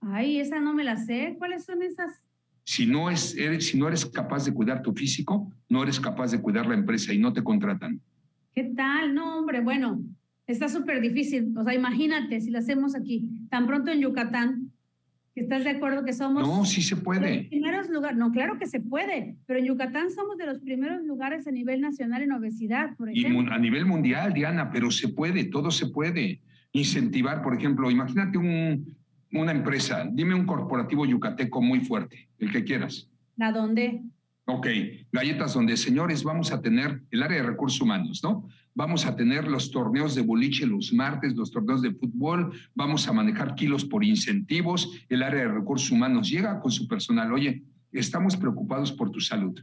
[0.00, 1.36] Ay, esa no me la sé.
[1.38, 2.22] ¿Cuáles son esas?
[2.64, 6.30] Si no, es, eres, si no eres capaz de cuidar tu físico, no eres capaz
[6.30, 8.00] de cuidar la empresa y no te contratan.
[8.54, 9.14] ¿Qué tal?
[9.14, 10.02] No, hombre, bueno,
[10.46, 11.56] está súper difícil.
[11.56, 14.61] O sea, imagínate si lo hacemos aquí, tan pronto en Yucatán,
[15.34, 16.46] ¿Estás de acuerdo que somos?
[16.46, 17.36] No, sí se puede.
[17.36, 21.02] Los primeros lugares, no, claro que se puede, pero en Yucatán somos de los primeros
[21.04, 23.42] lugares a nivel nacional en obesidad, por ejemplo.
[23.42, 26.40] Y a nivel mundial, Diana, pero se puede, todo se puede.
[26.72, 28.96] Incentivar, por ejemplo, imagínate un,
[29.32, 33.10] una empresa, dime un corporativo yucateco muy fuerte, el que quieras.
[33.38, 34.02] ¿A dónde?
[34.44, 34.66] Ok,
[35.10, 38.48] galletas donde, señores, vamos a tener el área de recursos humanos, ¿no?
[38.74, 43.12] Vamos a tener los torneos de boliche los martes, los torneos de fútbol, vamos a
[43.12, 47.62] manejar kilos por incentivos, el área de recursos humanos llega con su personal, oye,
[47.92, 49.60] estamos preocupados por tu salud,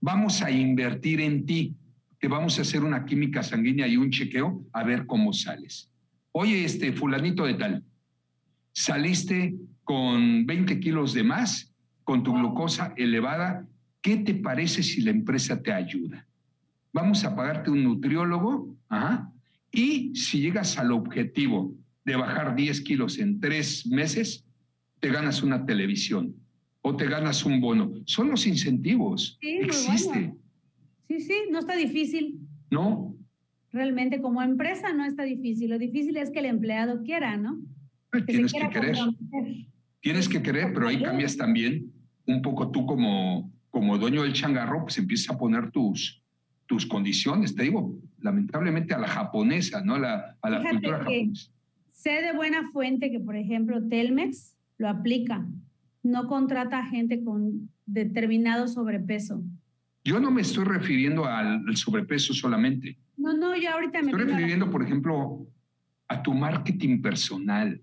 [0.00, 1.74] vamos a invertir en ti,
[2.20, 5.90] te vamos a hacer una química sanguínea y un chequeo a ver cómo sales.
[6.30, 7.84] Oye, este fulanito de tal,
[8.72, 13.66] saliste con 20 kilos de más, con tu glucosa elevada,
[14.00, 16.28] ¿qué te parece si la empresa te ayuda?
[16.92, 18.76] Vamos a pagarte un nutriólogo,
[19.70, 21.74] y si llegas al objetivo
[22.04, 24.44] de bajar 10 kilos en tres meses,
[25.00, 26.34] te ganas una televisión
[26.82, 27.92] o te ganas un bono.
[28.04, 29.38] Son los incentivos.
[29.40, 30.34] Sí, Existe.
[31.08, 32.38] Sí, sí, no está difícil.
[32.70, 33.16] No.
[33.72, 35.70] Realmente como empresa no está difícil.
[35.70, 37.58] Lo difícil es que el empleado quiera, ¿no?
[38.26, 38.96] tienes que querer.
[40.00, 41.92] Tienes que querer, pero ahí cambias también
[42.26, 46.21] un poco tú como, como dueño del changarro, pues empiezas a poner tus,
[46.66, 49.94] tus condiciones, te digo, lamentablemente a la japonesa, ¿no?
[49.96, 51.50] A la, a la cultura japonesa.
[51.90, 55.46] Sé de buena fuente que, por ejemplo, Telmex lo aplica,
[56.02, 59.42] no contrata a gente con determinado sobrepeso.
[60.04, 62.98] Yo no me estoy refiriendo al, sobrepeso solamente.
[63.16, 65.46] No, no, yo ahorita me estoy refiriendo, por ejemplo,
[66.08, 67.80] a tu marketing personal.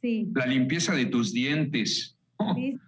[0.00, 0.30] Sí.
[0.34, 2.16] La limpieza de tus dientes.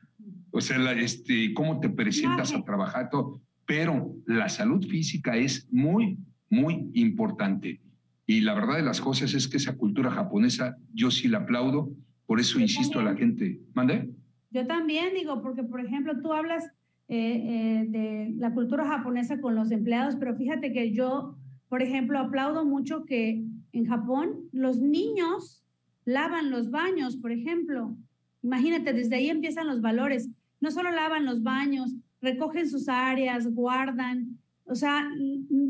[0.55, 3.41] O sea, la, este, cómo te presentas a trabajar, todo
[3.73, 6.19] pero la salud física es muy,
[6.51, 7.81] muy importante.
[8.27, 11.91] Y la verdad de las cosas es que esa cultura japonesa yo sí la aplaudo,
[12.27, 13.63] por eso insisto a la gente.
[13.73, 14.11] ¿Mande?
[14.51, 16.67] Yo también digo, porque por ejemplo tú hablas
[17.09, 21.39] eh, eh, de la cultura japonesa con los empleados, pero fíjate que yo,
[21.71, 23.43] por ejemplo, aplaudo mucho que
[23.73, 25.65] en Japón los niños
[26.05, 27.97] lavan los baños, por ejemplo.
[28.43, 30.29] Imagínate, desde ahí empiezan los valores.
[30.63, 34.39] No solo lavan los baños, recogen sus áreas, guardan.
[34.65, 35.07] O sea,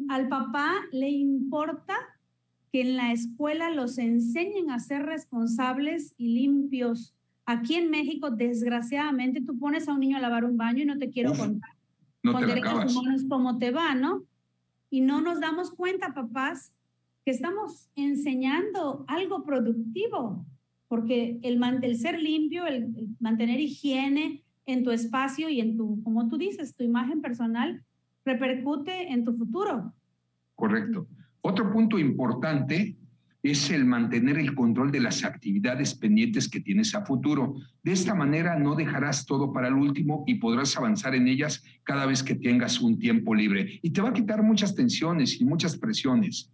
[0.08, 1.96] al papá le importa
[2.70, 7.14] que en la escuela los enseñen a ser responsables y limpios.
[7.46, 10.98] Aquí en México, desgraciadamente, tú pones a un niño a lavar un baño y no
[10.98, 11.70] te quiero contar
[12.22, 14.24] no con derechos humanos cómo te va, ¿no?
[14.90, 16.72] Y no nos damos cuenta, papás,
[17.24, 20.44] que estamos enseñando algo productivo,
[20.88, 26.28] porque el, el ser limpio, el mantener higiene, en tu espacio y en tu, como
[26.28, 27.82] tú dices, tu imagen personal
[28.24, 29.92] repercute en tu futuro.
[30.54, 31.06] Correcto.
[31.40, 32.96] Otro punto importante,
[33.42, 37.56] es el mantener el control de las actividades pendientes que tienes a futuro.
[37.82, 42.06] De esta manera no dejarás todo para el último y podrás avanzar en ellas cada
[42.06, 43.80] vez que tengas un tiempo libre.
[43.82, 46.50] Y te va a quitar muchas tensiones y muchas presiones.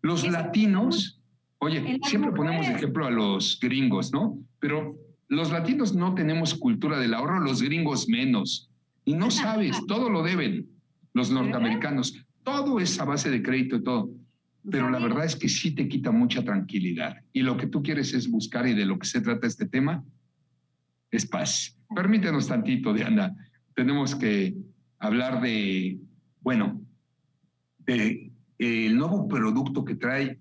[0.00, 1.20] Los latinos,
[1.58, 4.38] oye, siempre ponemos de ejemplo a los gringos, ¿no?
[4.60, 4.96] Pero
[5.28, 8.70] los latinos no tenemos cultura del ahorro, los gringos menos.
[9.04, 10.68] Y no sabes, todo lo deben
[11.14, 12.24] los norteamericanos.
[12.42, 14.10] Todo es a base de crédito y todo
[14.70, 17.16] pero la verdad es que sí te quita mucha tranquilidad.
[17.32, 20.04] Y lo que tú quieres es buscar, y de lo que se trata este tema,
[21.10, 21.78] es paz.
[21.94, 23.34] Permítenos tantito, Diana.
[23.74, 24.54] Tenemos que
[24.98, 25.98] hablar de,
[26.40, 26.82] bueno,
[27.78, 30.38] de el nuevo producto que trae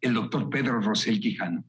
[0.00, 1.64] el doctor Pedro Rosel Quijano.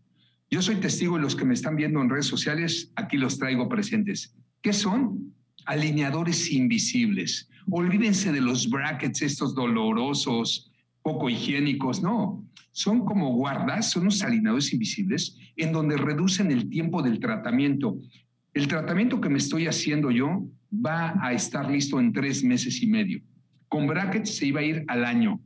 [0.54, 3.70] Yo soy testigo y los que me están viendo en redes sociales, aquí los traigo
[3.70, 4.36] presentes.
[4.62, 5.34] ¿Qué son?
[5.66, 7.48] Alineadores invisibles.
[7.70, 10.70] Olvídense de los brackets estos dolorosos,
[11.02, 12.46] poco higiénicos, no.
[12.74, 17.98] Son como guardas, son unos alineadores invisibles en donde reducen el tiempo del tratamiento.
[18.54, 22.88] El tratamiento que me estoy haciendo yo va a estar listo en tres meses y
[22.88, 23.22] medio.
[23.70, 25.40] Con brackets se iba a ir al año.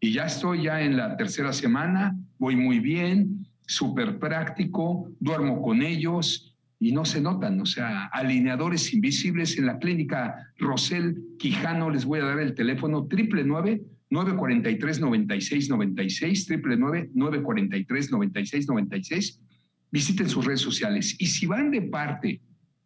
[0.00, 5.82] Y ya estoy ya en la tercera semana, voy muy bien, súper práctico, duermo con
[5.82, 7.60] ellos y no se notan.
[7.60, 13.06] O sea, alineadores invisibles en la clínica Rosel Quijano, les voy a dar el teléfono
[13.06, 19.40] triple nueve 943 96 96, triple 943 96 96.
[19.92, 21.14] Visiten sus redes sociales.
[21.18, 22.40] Y si van de parte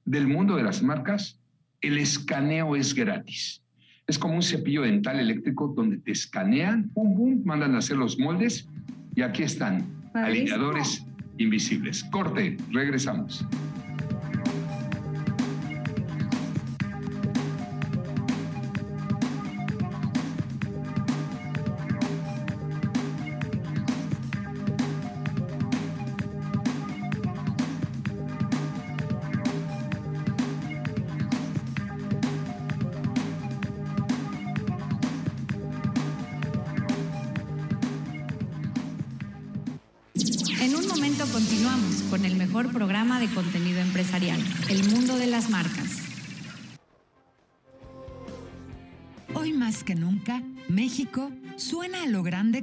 [0.04, 1.40] del mundo de las marcas,
[1.80, 3.62] el escaneo es gratis.
[4.06, 8.18] Es como un cepillo dental eléctrico donde te escanean, pum, pum, mandan a hacer los
[8.18, 8.68] moldes
[9.14, 11.04] y aquí están, alineadores
[11.38, 12.04] invisibles.
[12.04, 13.44] Corte, regresamos.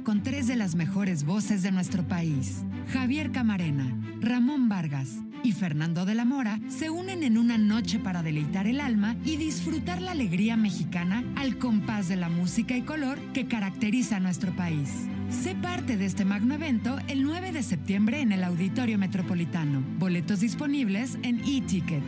[0.00, 2.64] Con tres de las mejores voces de nuestro país.
[2.92, 8.22] Javier Camarena, Ramón Vargas y Fernando de la Mora se unen en una noche para
[8.22, 13.18] deleitar el alma y disfrutar la alegría mexicana al compás de la música y color
[13.34, 14.88] que caracteriza a nuestro país.
[15.28, 19.82] Sé parte de este magno evento el 9 de septiembre en el Auditorio Metropolitano.
[19.98, 22.04] Boletos disponibles en e-ticket.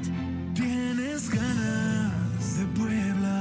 [0.55, 3.34] Tienes ganas de Puebla.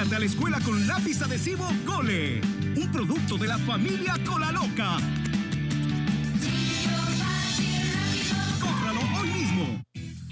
[0.00, 2.40] Pégate a la escuela con lápiz adhesivo Cole,
[2.74, 4.96] un producto de la familia Cola Loca.
[8.62, 9.82] Cómpralo hoy mismo.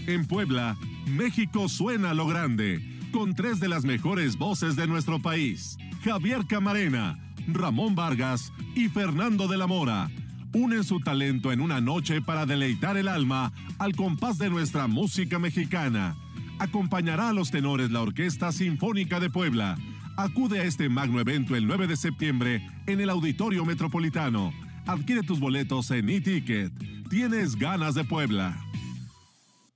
[0.06, 0.74] En Puebla,
[1.06, 2.80] México suena lo grande,
[3.12, 5.76] con tres de las mejores voces de nuestro país.
[6.02, 10.08] Javier Camarena Ramón Vargas y Fernando de la Mora
[10.54, 15.38] unen su talento en una noche para deleitar el alma al compás de nuestra música
[15.38, 16.16] mexicana.
[16.58, 19.78] Acompañará a los tenores la Orquesta Sinfónica de Puebla.
[20.16, 24.52] Acude a este magno evento el 9 de septiembre en el Auditorio Metropolitano.
[24.86, 26.72] Adquiere tus boletos en e-ticket.
[27.08, 28.56] Tienes ganas de Puebla.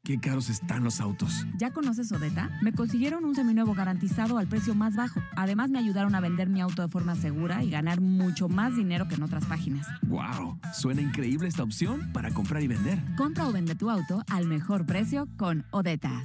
[0.04, 1.46] Qué caros están los autos.
[1.58, 2.50] ¿Ya conoces Odeta?
[2.60, 5.20] Me consiguieron un seminuevo garantizado al precio más bajo.
[5.36, 9.06] Además me ayudaron a vender mi auto de forma segura y ganar mucho más dinero
[9.06, 9.86] que en otras páginas.
[10.08, 10.58] ¡Wow!
[10.74, 12.98] Suena increíble esta opción para comprar y vender.
[13.16, 16.24] Compra o vende tu auto al mejor precio con Odeta.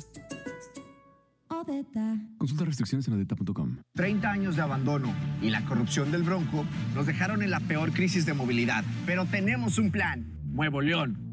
[1.62, 2.18] Odeta.
[2.38, 3.78] Consulta restricciones en odeta.com.
[3.96, 8.26] 30 años de abandono y la corrupción del Bronco nos dejaron en la peor crisis
[8.26, 8.84] de movilidad.
[9.06, 10.26] Pero tenemos un plan.
[10.46, 11.28] Nuevo León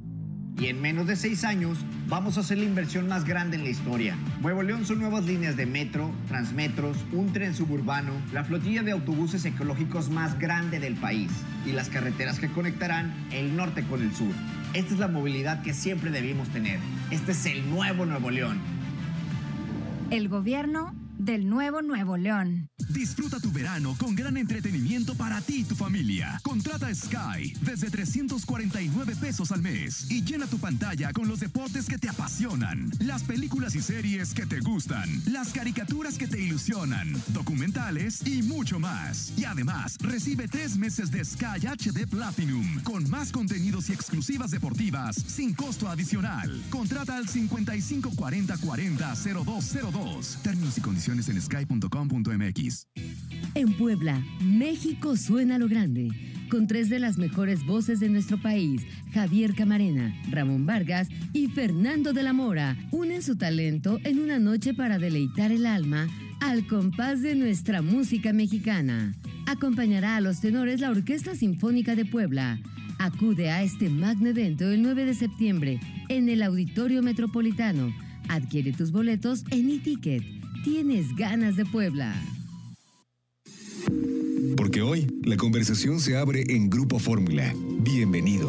[0.59, 3.71] y en menos de seis años vamos a hacer la inversión más grande en la
[3.71, 4.17] historia.
[4.41, 9.45] Nuevo León son nuevas líneas de metro, transmetros, un tren suburbano, la flotilla de autobuses
[9.45, 11.31] ecológicos más grande del país
[11.67, 14.33] y las carreteras que conectarán el norte con el sur.
[14.75, 16.79] Esta es la movilidad que siempre debimos tener.
[17.11, 18.59] Este es el nuevo Nuevo León.
[20.15, 22.69] El gobierno del nuevo Nuevo León.
[22.91, 26.41] Disfruta tu verano con gran entretenimiento para ti y tu familia.
[26.43, 31.99] Contrata Sky desde 349 pesos al mes y llena tu pantalla con los deportes que
[31.99, 38.27] te apasionan, las películas y series que te gustan, las caricaturas que te ilusionan, documentales
[38.27, 39.33] y mucho más.
[39.37, 45.17] Y además, recibe tres meses de Sky HD Platinum con más contenidos y exclusivas deportivas
[45.17, 46.63] sin costo adicional.
[46.71, 50.39] Contrata al 5540 40 0202.
[50.43, 52.89] Términos y condiciones en sky.com.mx.
[53.55, 56.09] En Puebla, México suena lo grande
[56.55, 58.83] con tres de las mejores voces de nuestro país,
[59.13, 64.73] Javier Camarena, Ramón Vargas y Fernando de la Mora, unen su talento en una noche
[64.73, 66.07] para deleitar el alma
[66.41, 69.15] al compás de nuestra música mexicana.
[69.47, 72.61] Acompañará a los tenores la Orquesta Sinfónica de Puebla.
[73.01, 77.93] Acude a este magno evento el 9 de septiembre en el Auditorio Metropolitano.
[78.29, 80.44] Adquiere tus boletos en e-ticket.
[80.65, 82.15] Tienes ganas de Puebla.
[84.57, 87.53] Porque hoy la conversación se abre en Grupo Fórmula.
[87.81, 88.49] Bienvenido.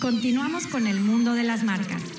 [0.00, 2.13] Continuamos con el mundo de las marcas.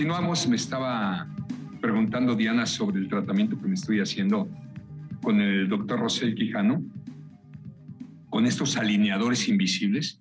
[0.00, 0.48] Continuamos.
[0.48, 1.28] Me estaba
[1.78, 4.48] preguntando Diana sobre el tratamiento que me estoy haciendo
[5.22, 6.82] con el doctor Rosel Quijano,
[8.30, 10.18] con estos alineadores invisibles.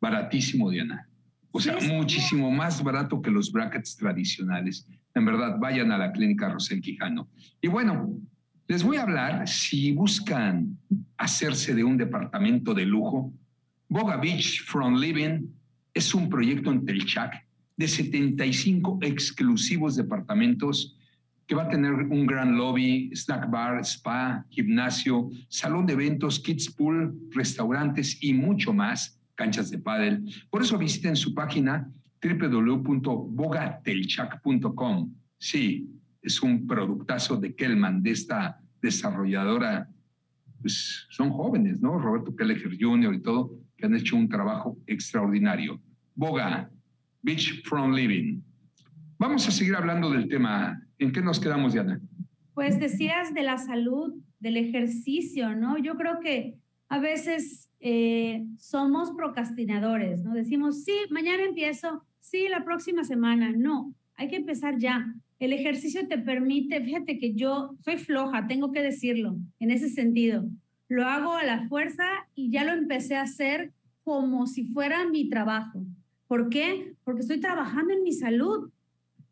[0.00, 1.08] Baratísimo, Diana.
[1.50, 4.86] O sea, muchísimo más barato que los brackets tradicionales.
[5.16, 7.28] En verdad, vayan a la clínica Rosel Quijano.
[7.60, 8.08] Y bueno,
[8.68, 10.78] les voy a hablar si buscan
[11.16, 13.32] hacerse de un departamento de lujo.
[13.88, 15.48] Boga Beach From Living
[15.92, 20.96] es un proyecto en Telchac de 75 exclusivos departamentos
[21.46, 26.70] que va a tener un gran lobby, snack bar, spa, gimnasio, salón de eventos, kids
[26.70, 30.22] pool, restaurantes y mucho más, canchas de pádel.
[30.50, 31.90] Por eso visiten su página
[32.22, 35.14] www.bogatelchac.com.
[35.38, 35.90] Sí,
[36.22, 39.90] es un productazo de Kellman, de esta desarrolladora.
[40.60, 41.98] Pues son jóvenes, ¿no?
[41.98, 43.14] Roberto Kelleher Jr.
[43.14, 45.80] y todo, que han hecho un trabajo extraordinario.
[46.14, 46.70] Boga,
[47.22, 48.42] Beach from Living.
[49.18, 50.82] Vamos a seguir hablando del tema.
[50.98, 52.00] ¿En qué nos quedamos, Diana?
[52.54, 55.78] Pues decías de la salud, del ejercicio, ¿no?
[55.78, 56.56] Yo creo que
[56.88, 60.34] a veces eh, somos procrastinadores, ¿no?
[60.34, 63.52] Decimos, sí, mañana empiezo, sí, la próxima semana.
[63.56, 65.14] No, hay que empezar ya.
[65.38, 70.44] El ejercicio te permite, fíjate que yo soy floja, tengo que decirlo, en ese sentido.
[70.88, 72.04] Lo hago a la fuerza
[72.34, 75.86] y ya lo empecé a hacer como si fuera mi trabajo.
[76.32, 76.96] ¿Por qué?
[77.04, 78.70] Porque estoy trabajando en mi salud.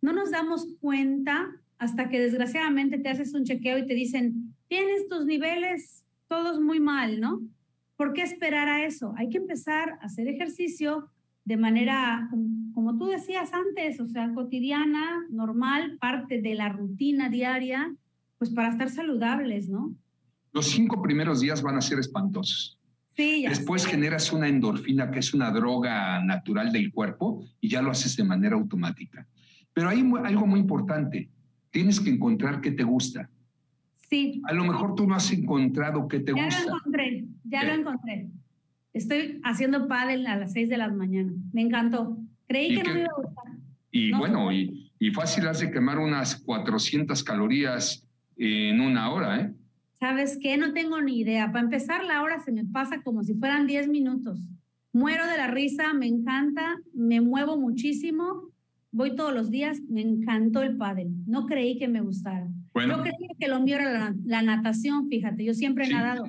[0.02, 1.48] No nos damos cuenta
[1.78, 6.78] hasta que desgraciadamente te haces un chequeo y te dicen, tienes tus niveles todos muy
[6.78, 7.40] mal, ¿no?
[7.96, 9.14] ¿Por qué esperar a eso?
[9.16, 11.08] Hay que empezar a hacer ejercicio
[11.46, 12.28] de manera,
[12.74, 17.96] como tú decías antes, o sea, cotidiana, normal, parte de la rutina diaria,
[18.36, 19.94] pues para estar saludables, ¿no?
[20.52, 22.78] Los cinco primeros días van a ser espantosos.
[23.16, 28.16] Después generas una endorfina, que es una droga natural del cuerpo, y ya lo haces
[28.16, 29.26] de manera automática.
[29.72, 31.28] Pero hay algo muy importante.
[31.70, 33.30] Tienes que encontrar qué te gusta.
[34.08, 34.40] Sí.
[34.48, 36.48] A lo mejor tú no has encontrado qué te gusta.
[36.48, 38.26] Ya lo encontré, ya lo encontré.
[38.92, 41.32] Estoy haciendo pádel a las seis de la mañana.
[41.52, 42.18] Me encantó.
[42.48, 43.44] Creí que no me iba a gustar.
[43.92, 48.04] Y bueno, y, y fácil hace quemar unas 400 calorías
[48.36, 49.52] en una hora, ¿eh?
[50.00, 50.56] ¿Sabes qué?
[50.56, 51.52] No tengo ni idea.
[51.52, 54.40] Para empezar, la hora se me pasa como si fueran 10 minutos.
[54.94, 58.48] Muero de la risa, me encanta, me muevo muchísimo.
[58.92, 61.10] Voy todos los días, me encantó el pádel.
[61.26, 62.48] No creí que me gustara.
[62.74, 66.24] Yo creí que lo mío era la, natación, fíjate, yo siempre he nadado.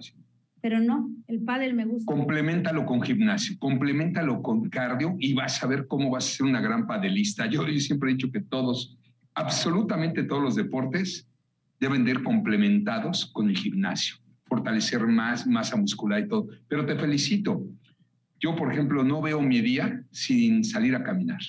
[0.60, 2.14] Pero no, el pádel me gusta.
[2.14, 6.60] Complementalo con gimnasio, complementalo con cardio y vas a ver cómo vas a ser una
[6.60, 7.48] gran padelista.
[7.48, 8.98] Yo, yo siempre he dicho que todos,
[9.34, 11.31] absolutamente todos los deportes
[11.82, 14.16] deben de ir complementados con el gimnasio,
[14.46, 16.48] fortalecer más masa muscular y todo.
[16.68, 17.66] Pero te felicito.
[18.40, 21.42] Yo, por ejemplo, no veo mi día sin salir a caminar.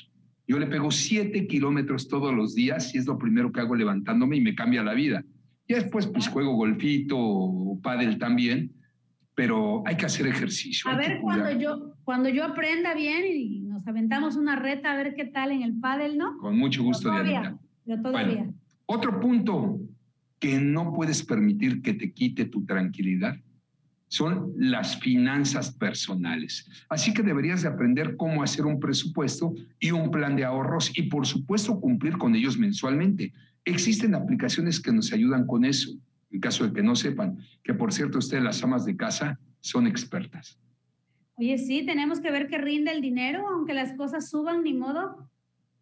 [0.48, 4.38] Yo le pego siete kilómetros todos los días y es lo primero que hago levantándome
[4.38, 5.22] y me cambia la vida.
[5.68, 8.72] Y después, pues juego golfito o pádel también,
[9.34, 10.90] pero hay que hacer ejercicio.
[10.90, 15.14] A ver, cuando yo, cuando yo aprenda bien y nos aventamos una reta, a ver
[15.14, 16.38] qué tal en el pádel, ¿no?
[16.38, 17.56] Con mucho gusto, todavía,
[18.02, 18.50] todavía.
[18.86, 19.78] otro punto
[20.42, 23.36] que no puedes permitir que te quite tu tranquilidad
[24.08, 26.68] son las finanzas personales.
[26.88, 31.02] Así que deberías de aprender cómo hacer un presupuesto y un plan de ahorros y
[31.04, 33.32] por supuesto cumplir con ellos mensualmente.
[33.64, 35.92] Existen aplicaciones que nos ayudan con eso,
[36.32, 39.86] en caso de que no sepan, que por cierto ustedes las amas de casa son
[39.86, 40.58] expertas.
[41.36, 45.30] Oye, sí, tenemos que ver que rinde el dinero, aunque las cosas suban, ni modo.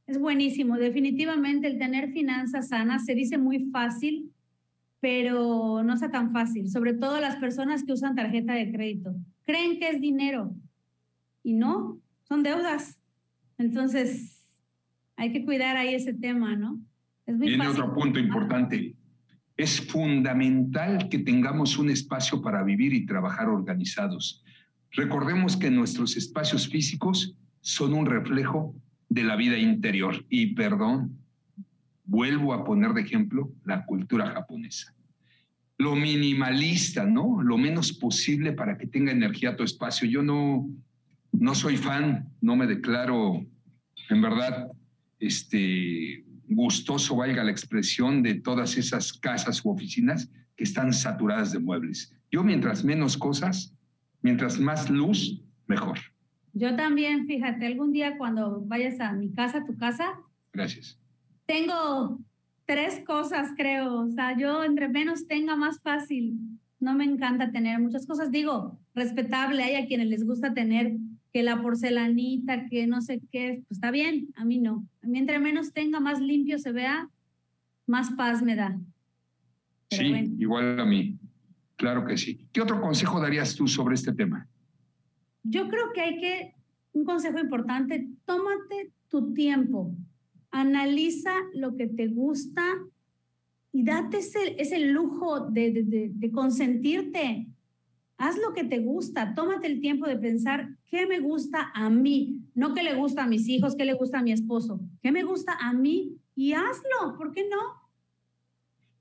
[0.06, 4.30] Es buenísimo, definitivamente el tener finanzas sanas se dice muy fácil,
[5.01, 9.14] pero no sea tan fácil, sobre todo las personas que usan tarjeta de crédito.
[9.44, 10.55] Creen que es dinero
[11.42, 11.98] y no,
[12.28, 13.01] son deudas.
[13.59, 14.46] Entonces,
[15.16, 16.80] hay que cuidar ahí ese tema, ¿no?
[17.26, 17.82] Es muy Viene fácil.
[17.82, 18.94] otro punto importante.
[19.57, 24.42] Es fundamental que tengamos un espacio para vivir y trabajar organizados.
[24.92, 28.74] Recordemos que nuestros espacios físicos son un reflejo
[29.09, 30.24] de la vida interior.
[30.28, 31.18] Y perdón,
[32.11, 34.92] vuelvo a poner de ejemplo la cultura japonesa.
[35.78, 37.40] Lo minimalista, ¿no?
[37.40, 40.08] Lo menos posible para que tenga energía tu espacio.
[40.08, 40.68] Yo no,
[41.32, 43.46] no soy fan, no me declaro,
[44.11, 44.72] en verdad,
[45.20, 51.61] este, gustoso, valga la expresión, de todas esas casas u oficinas que están saturadas de
[51.61, 52.12] muebles.
[52.30, 53.72] Yo mientras menos cosas,
[54.20, 55.98] mientras más luz, mejor.
[56.52, 60.18] Yo también, fíjate, algún día cuando vayas a mi casa, a tu casa,
[60.52, 60.99] Gracias.
[61.51, 62.20] Tengo
[62.64, 64.03] tres cosas, creo.
[64.03, 66.38] O sea, yo entre menos tenga, más fácil.
[66.78, 68.30] No me encanta tener muchas cosas.
[68.30, 70.96] Digo, respetable, hay a quienes les gusta tener
[71.32, 74.86] que la porcelanita, que no sé qué, pues está bien, a mí no.
[75.03, 77.09] A mí entre menos tenga, más limpio se vea,
[77.86, 78.78] más paz me da.
[79.88, 80.34] Pero sí, bueno.
[80.38, 81.18] igual a mí.
[81.76, 82.46] Claro que sí.
[82.53, 84.46] ¿Qué otro consejo darías tú sobre este tema?
[85.42, 86.55] Yo creo que hay que,
[86.92, 89.92] un consejo importante, tómate tu tiempo,
[90.51, 92.62] analiza lo que te gusta
[93.72, 97.46] y date ese, ese lujo de, de, de, de consentirte.
[98.18, 102.40] Haz lo que te gusta, tómate el tiempo de pensar qué me gusta a mí,
[102.55, 105.22] no qué le gusta a mis hijos, qué le gusta a mi esposo, qué me
[105.22, 107.57] gusta a mí y hazlo, ¿por qué no?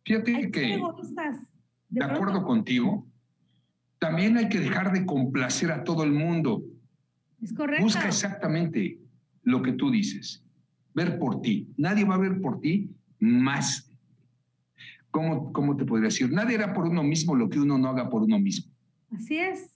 [0.06, 1.48] Fíjate Hay que egoístas.
[1.90, 3.06] de acuerdo contigo,
[4.00, 6.64] también hay que dejar de complacer a todo el mundo.
[7.42, 7.84] Es correcto.
[7.84, 9.00] Busca exactamente
[9.44, 10.44] lo que tú dices.
[10.94, 11.68] Ver por ti.
[11.78, 13.92] Nadie va a ver por ti más.
[15.12, 16.32] ¿Cómo, cómo te podría decir?
[16.32, 18.72] Nadie hará por uno mismo lo que uno no haga por uno mismo.
[19.12, 19.72] Así es,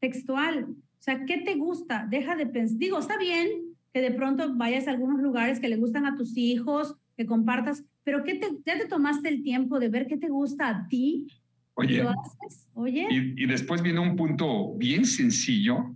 [0.00, 0.64] textual.
[0.70, 2.06] O sea, ¿qué te gusta?
[2.08, 2.78] Deja de pensar.
[2.78, 3.48] Digo, está bien
[3.92, 7.84] que de pronto vayas a algunos lugares que le gustan a tus hijos, que compartas,
[8.04, 11.26] pero ¿qué te, ya te tomaste el tiempo de ver qué te gusta a ti?
[11.74, 12.68] Oye, ¿Lo haces?
[12.74, 15.94] Oye, y, y después viene un punto bien sencillo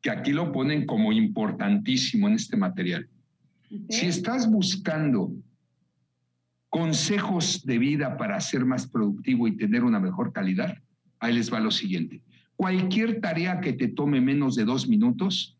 [0.00, 3.08] que aquí lo ponen como importantísimo en este material.
[3.88, 5.32] Si estás buscando
[6.68, 10.78] consejos de vida para ser más productivo y tener una mejor calidad,
[11.20, 12.22] ahí les va lo siguiente.
[12.56, 15.58] Cualquier tarea que te tome menos de dos minutos,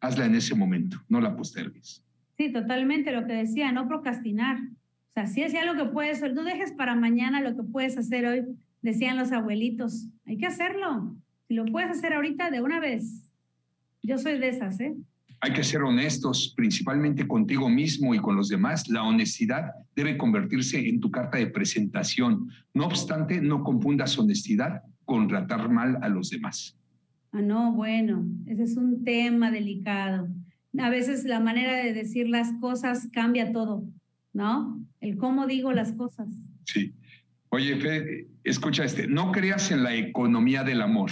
[0.00, 2.04] hazla en ese momento, no la postergues.
[2.36, 4.58] sí, totalmente lo que decía, no procrastinar.
[4.58, 7.98] O sea, si es ya lo que puedes, no dejes para mañana lo que puedes
[7.98, 8.44] hacer hoy,
[8.80, 10.08] decían los abuelitos.
[10.26, 11.16] Hay que hacerlo.
[11.46, 13.30] Si lo puedes hacer ahorita, de una vez.
[14.02, 14.94] Yo soy de esas, ¿eh?
[15.44, 18.88] Hay que ser honestos, principalmente contigo mismo y con los demás.
[18.88, 22.48] La honestidad debe convertirse en tu carta de presentación.
[22.72, 26.78] No obstante, no confundas honestidad con tratar mal a los demás.
[27.32, 30.28] Ah, no, bueno, ese es un tema delicado.
[30.78, 33.82] A veces la manera de decir las cosas cambia todo,
[34.32, 34.80] ¿no?
[35.00, 36.28] El cómo digo las cosas.
[36.66, 36.94] Sí.
[37.48, 39.08] Oye, Fe, escucha este.
[39.08, 41.10] No creas en la economía del amor.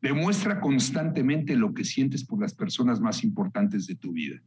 [0.00, 4.40] Demuestra constantemente lo que sientes por las personas más importantes de tu vida.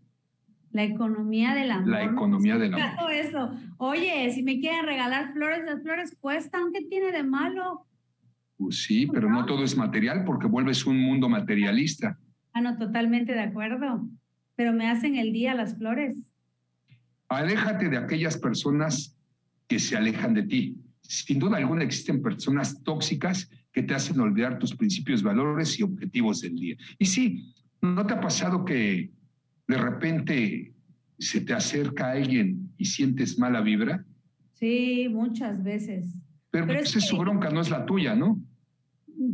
[0.72, 1.90] La economía del amor.
[1.90, 3.12] La economía del amor.
[3.12, 3.52] Eso.
[3.78, 6.72] Oye, si me quieren regalar flores, las flores cuestan.
[6.72, 7.86] ¿Qué tiene de malo?
[8.56, 12.18] Pues sí, pero no todo es material porque vuelves un mundo materialista.
[12.54, 14.08] Ah, no, totalmente de acuerdo.
[14.56, 16.32] Pero me hacen el día las flores.
[17.28, 19.18] Aléjate de aquellas personas
[19.68, 20.78] que se alejan de ti.
[21.02, 26.42] Sin duda alguna existen personas tóxicas que te hacen olvidar tus principios, valores y objetivos
[26.42, 26.76] del día.
[27.00, 29.12] Y sí, ¿no te ha pasado que
[29.68, 30.74] de repente
[31.18, 34.06] se te acerca alguien y sientes mala vibra?
[34.54, 36.18] Sí, muchas veces.
[36.50, 38.42] Pero, Pero pues es es su bronca, no es la tuya, ¿no?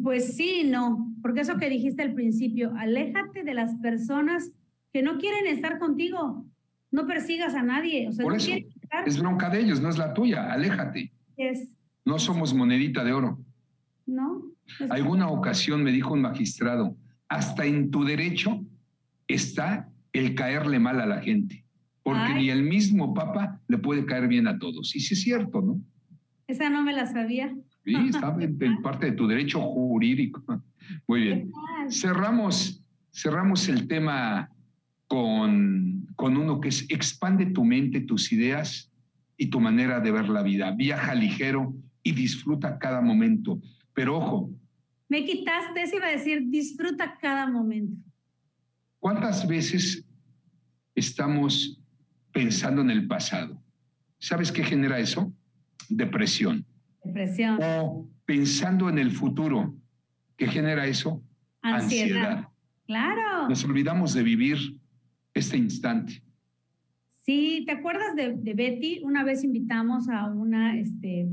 [0.03, 4.51] Pues sí, no, porque eso que dijiste al principio, aléjate de las personas
[4.93, 6.45] que no quieren estar contigo.
[6.91, 8.07] No persigas a nadie.
[8.07, 9.07] O sea, Por no eso estar.
[9.07, 10.51] es bronca de ellos, no es la tuya.
[10.51, 11.11] Aléjate.
[12.05, 13.39] No somos monedita de oro.
[14.07, 14.41] ¿No?
[14.79, 16.95] Es- Alguna ocasión me dijo un magistrado,
[17.29, 18.65] hasta en tu derecho
[19.27, 21.63] está el caerle mal a la gente,
[22.03, 22.43] porque Ay.
[22.43, 24.95] ni el mismo Papa le puede caer bien a todos.
[24.95, 25.79] Y sí es cierto, ¿no?
[26.47, 27.53] Esa no me la sabía.
[27.83, 30.41] Sí, está en, en parte de tu derecho jurídico.
[31.07, 31.51] Muy bien.
[31.89, 32.81] Cerramos,
[33.11, 34.49] cerramos el tema
[35.07, 38.89] con, con uno que es expande tu mente, tus ideas
[39.37, 40.71] y tu manera de ver la vida.
[40.71, 43.59] Viaja ligero y disfruta cada momento.
[43.97, 44.51] Pero ojo,
[45.09, 47.99] Me quitaste, eso iba a decir, disfruta cada momento.
[48.99, 50.05] ¿Cuántas veces
[50.93, 51.81] estamos
[52.31, 53.59] pensando en el pasado?
[54.19, 55.33] ¿Sabes qué genera eso?
[55.89, 56.63] Depresión.
[57.03, 59.73] Depresión, O pensando en el futuro.
[60.35, 61.23] ¿Qué genera eso?
[61.63, 62.49] ansiedad.
[62.85, 63.49] Claro.
[63.49, 64.57] Nos olvidamos de vivir
[65.33, 66.21] este instante.
[67.25, 69.01] Sí, ¿te acuerdas de, de Betty?
[69.03, 71.27] Una vez invitamos a una, este,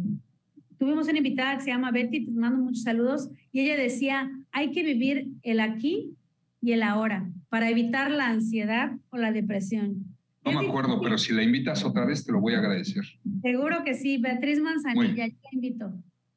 [0.79, 4.71] tuvimos una invitada que se llama Betty, te mando muchos saludos, y ella decía, hay
[4.71, 6.15] que vivir el aquí
[6.61, 10.17] y el ahora para evitar la ansiedad o la depresión.
[10.45, 13.05] No me acuerdo, pero si la invitas otra vez te lo voy a agradecer.
[13.41, 15.95] Seguro que sí, Beatriz Manzanilla, ya la invito.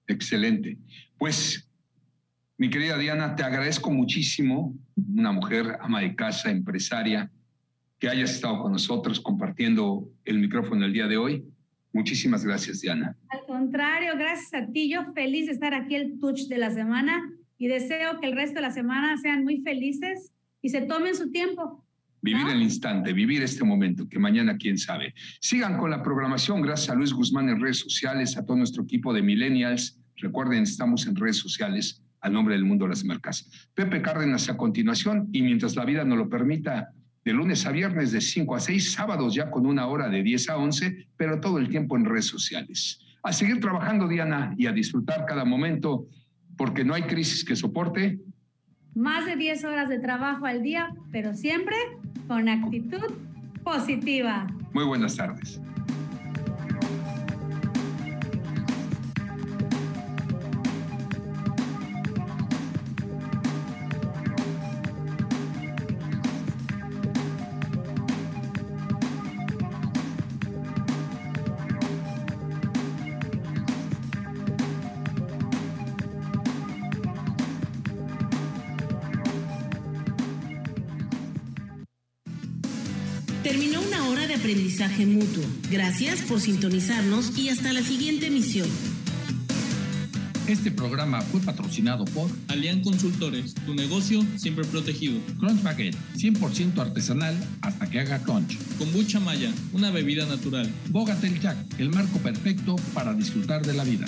[0.07, 0.77] Excelente.
[1.17, 1.69] Pues,
[2.57, 7.29] mi querida Diana, te agradezco muchísimo, una mujer ama de casa, empresaria,
[7.99, 11.43] que hayas estado con nosotros compartiendo el micrófono el día de hoy.
[11.91, 13.17] Muchísimas gracias, Diana.
[13.47, 14.89] Contrario, gracias a ti.
[14.89, 18.55] Yo feliz de estar aquí el touch de la semana y deseo que el resto
[18.55, 21.85] de la semana sean muy felices y se tomen su tiempo.
[22.21, 25.13] Vivir el instante, vivir este momento, que mañana quién sabe.
[25.39, 26.61] Sigan con la programación.
[26.61, 29.97] Gracias a Luis Guzmán en redes sociales, a todo nuestro equipo de Millennials.
[30.17, 33.49] Recuerden, estamos en redes sociales al nombre del mundo de las marcas.
[33.73, 36.91] Pepe Cárdenas a continuación y mientras la vida nos lo permita,
[37.23, 40.49] de lunes a viernes de 5 a 6, sábados ya con una hora de 10
[40.49, 43.06] a 11, pero todo el tiempo en redes sociales.
[43.27, 46.05] A seguir trabajando, Diana, y a disfrutar cada momento,
[46.55, 48.21] porque no hay crisis que soporte.
[48.95, 51.75] Más de 10 horas de trabajo al día, pero siempre
[52.25, 53.03] con actitud
[53.65, 54.47] positiva.
[54.71, 55.59] Muy buenas tardes.
[85.69, 88.69] Gracias por sintonizarnos y hasta la siguiente emisión.
[90.47, 95.19] Este programa fue patrocinado por Alian Consultores, tu negocio siempre protegido.
[95.39, 98.57] Crunch Baguette, 100% artesanal hasta que haga crunch.
[98.77, 100.71] Kombucha Maya, una bebida natural.
[100.89, 104.05] Bogatel Jack, el marco perfecto para disfrutar de la vida.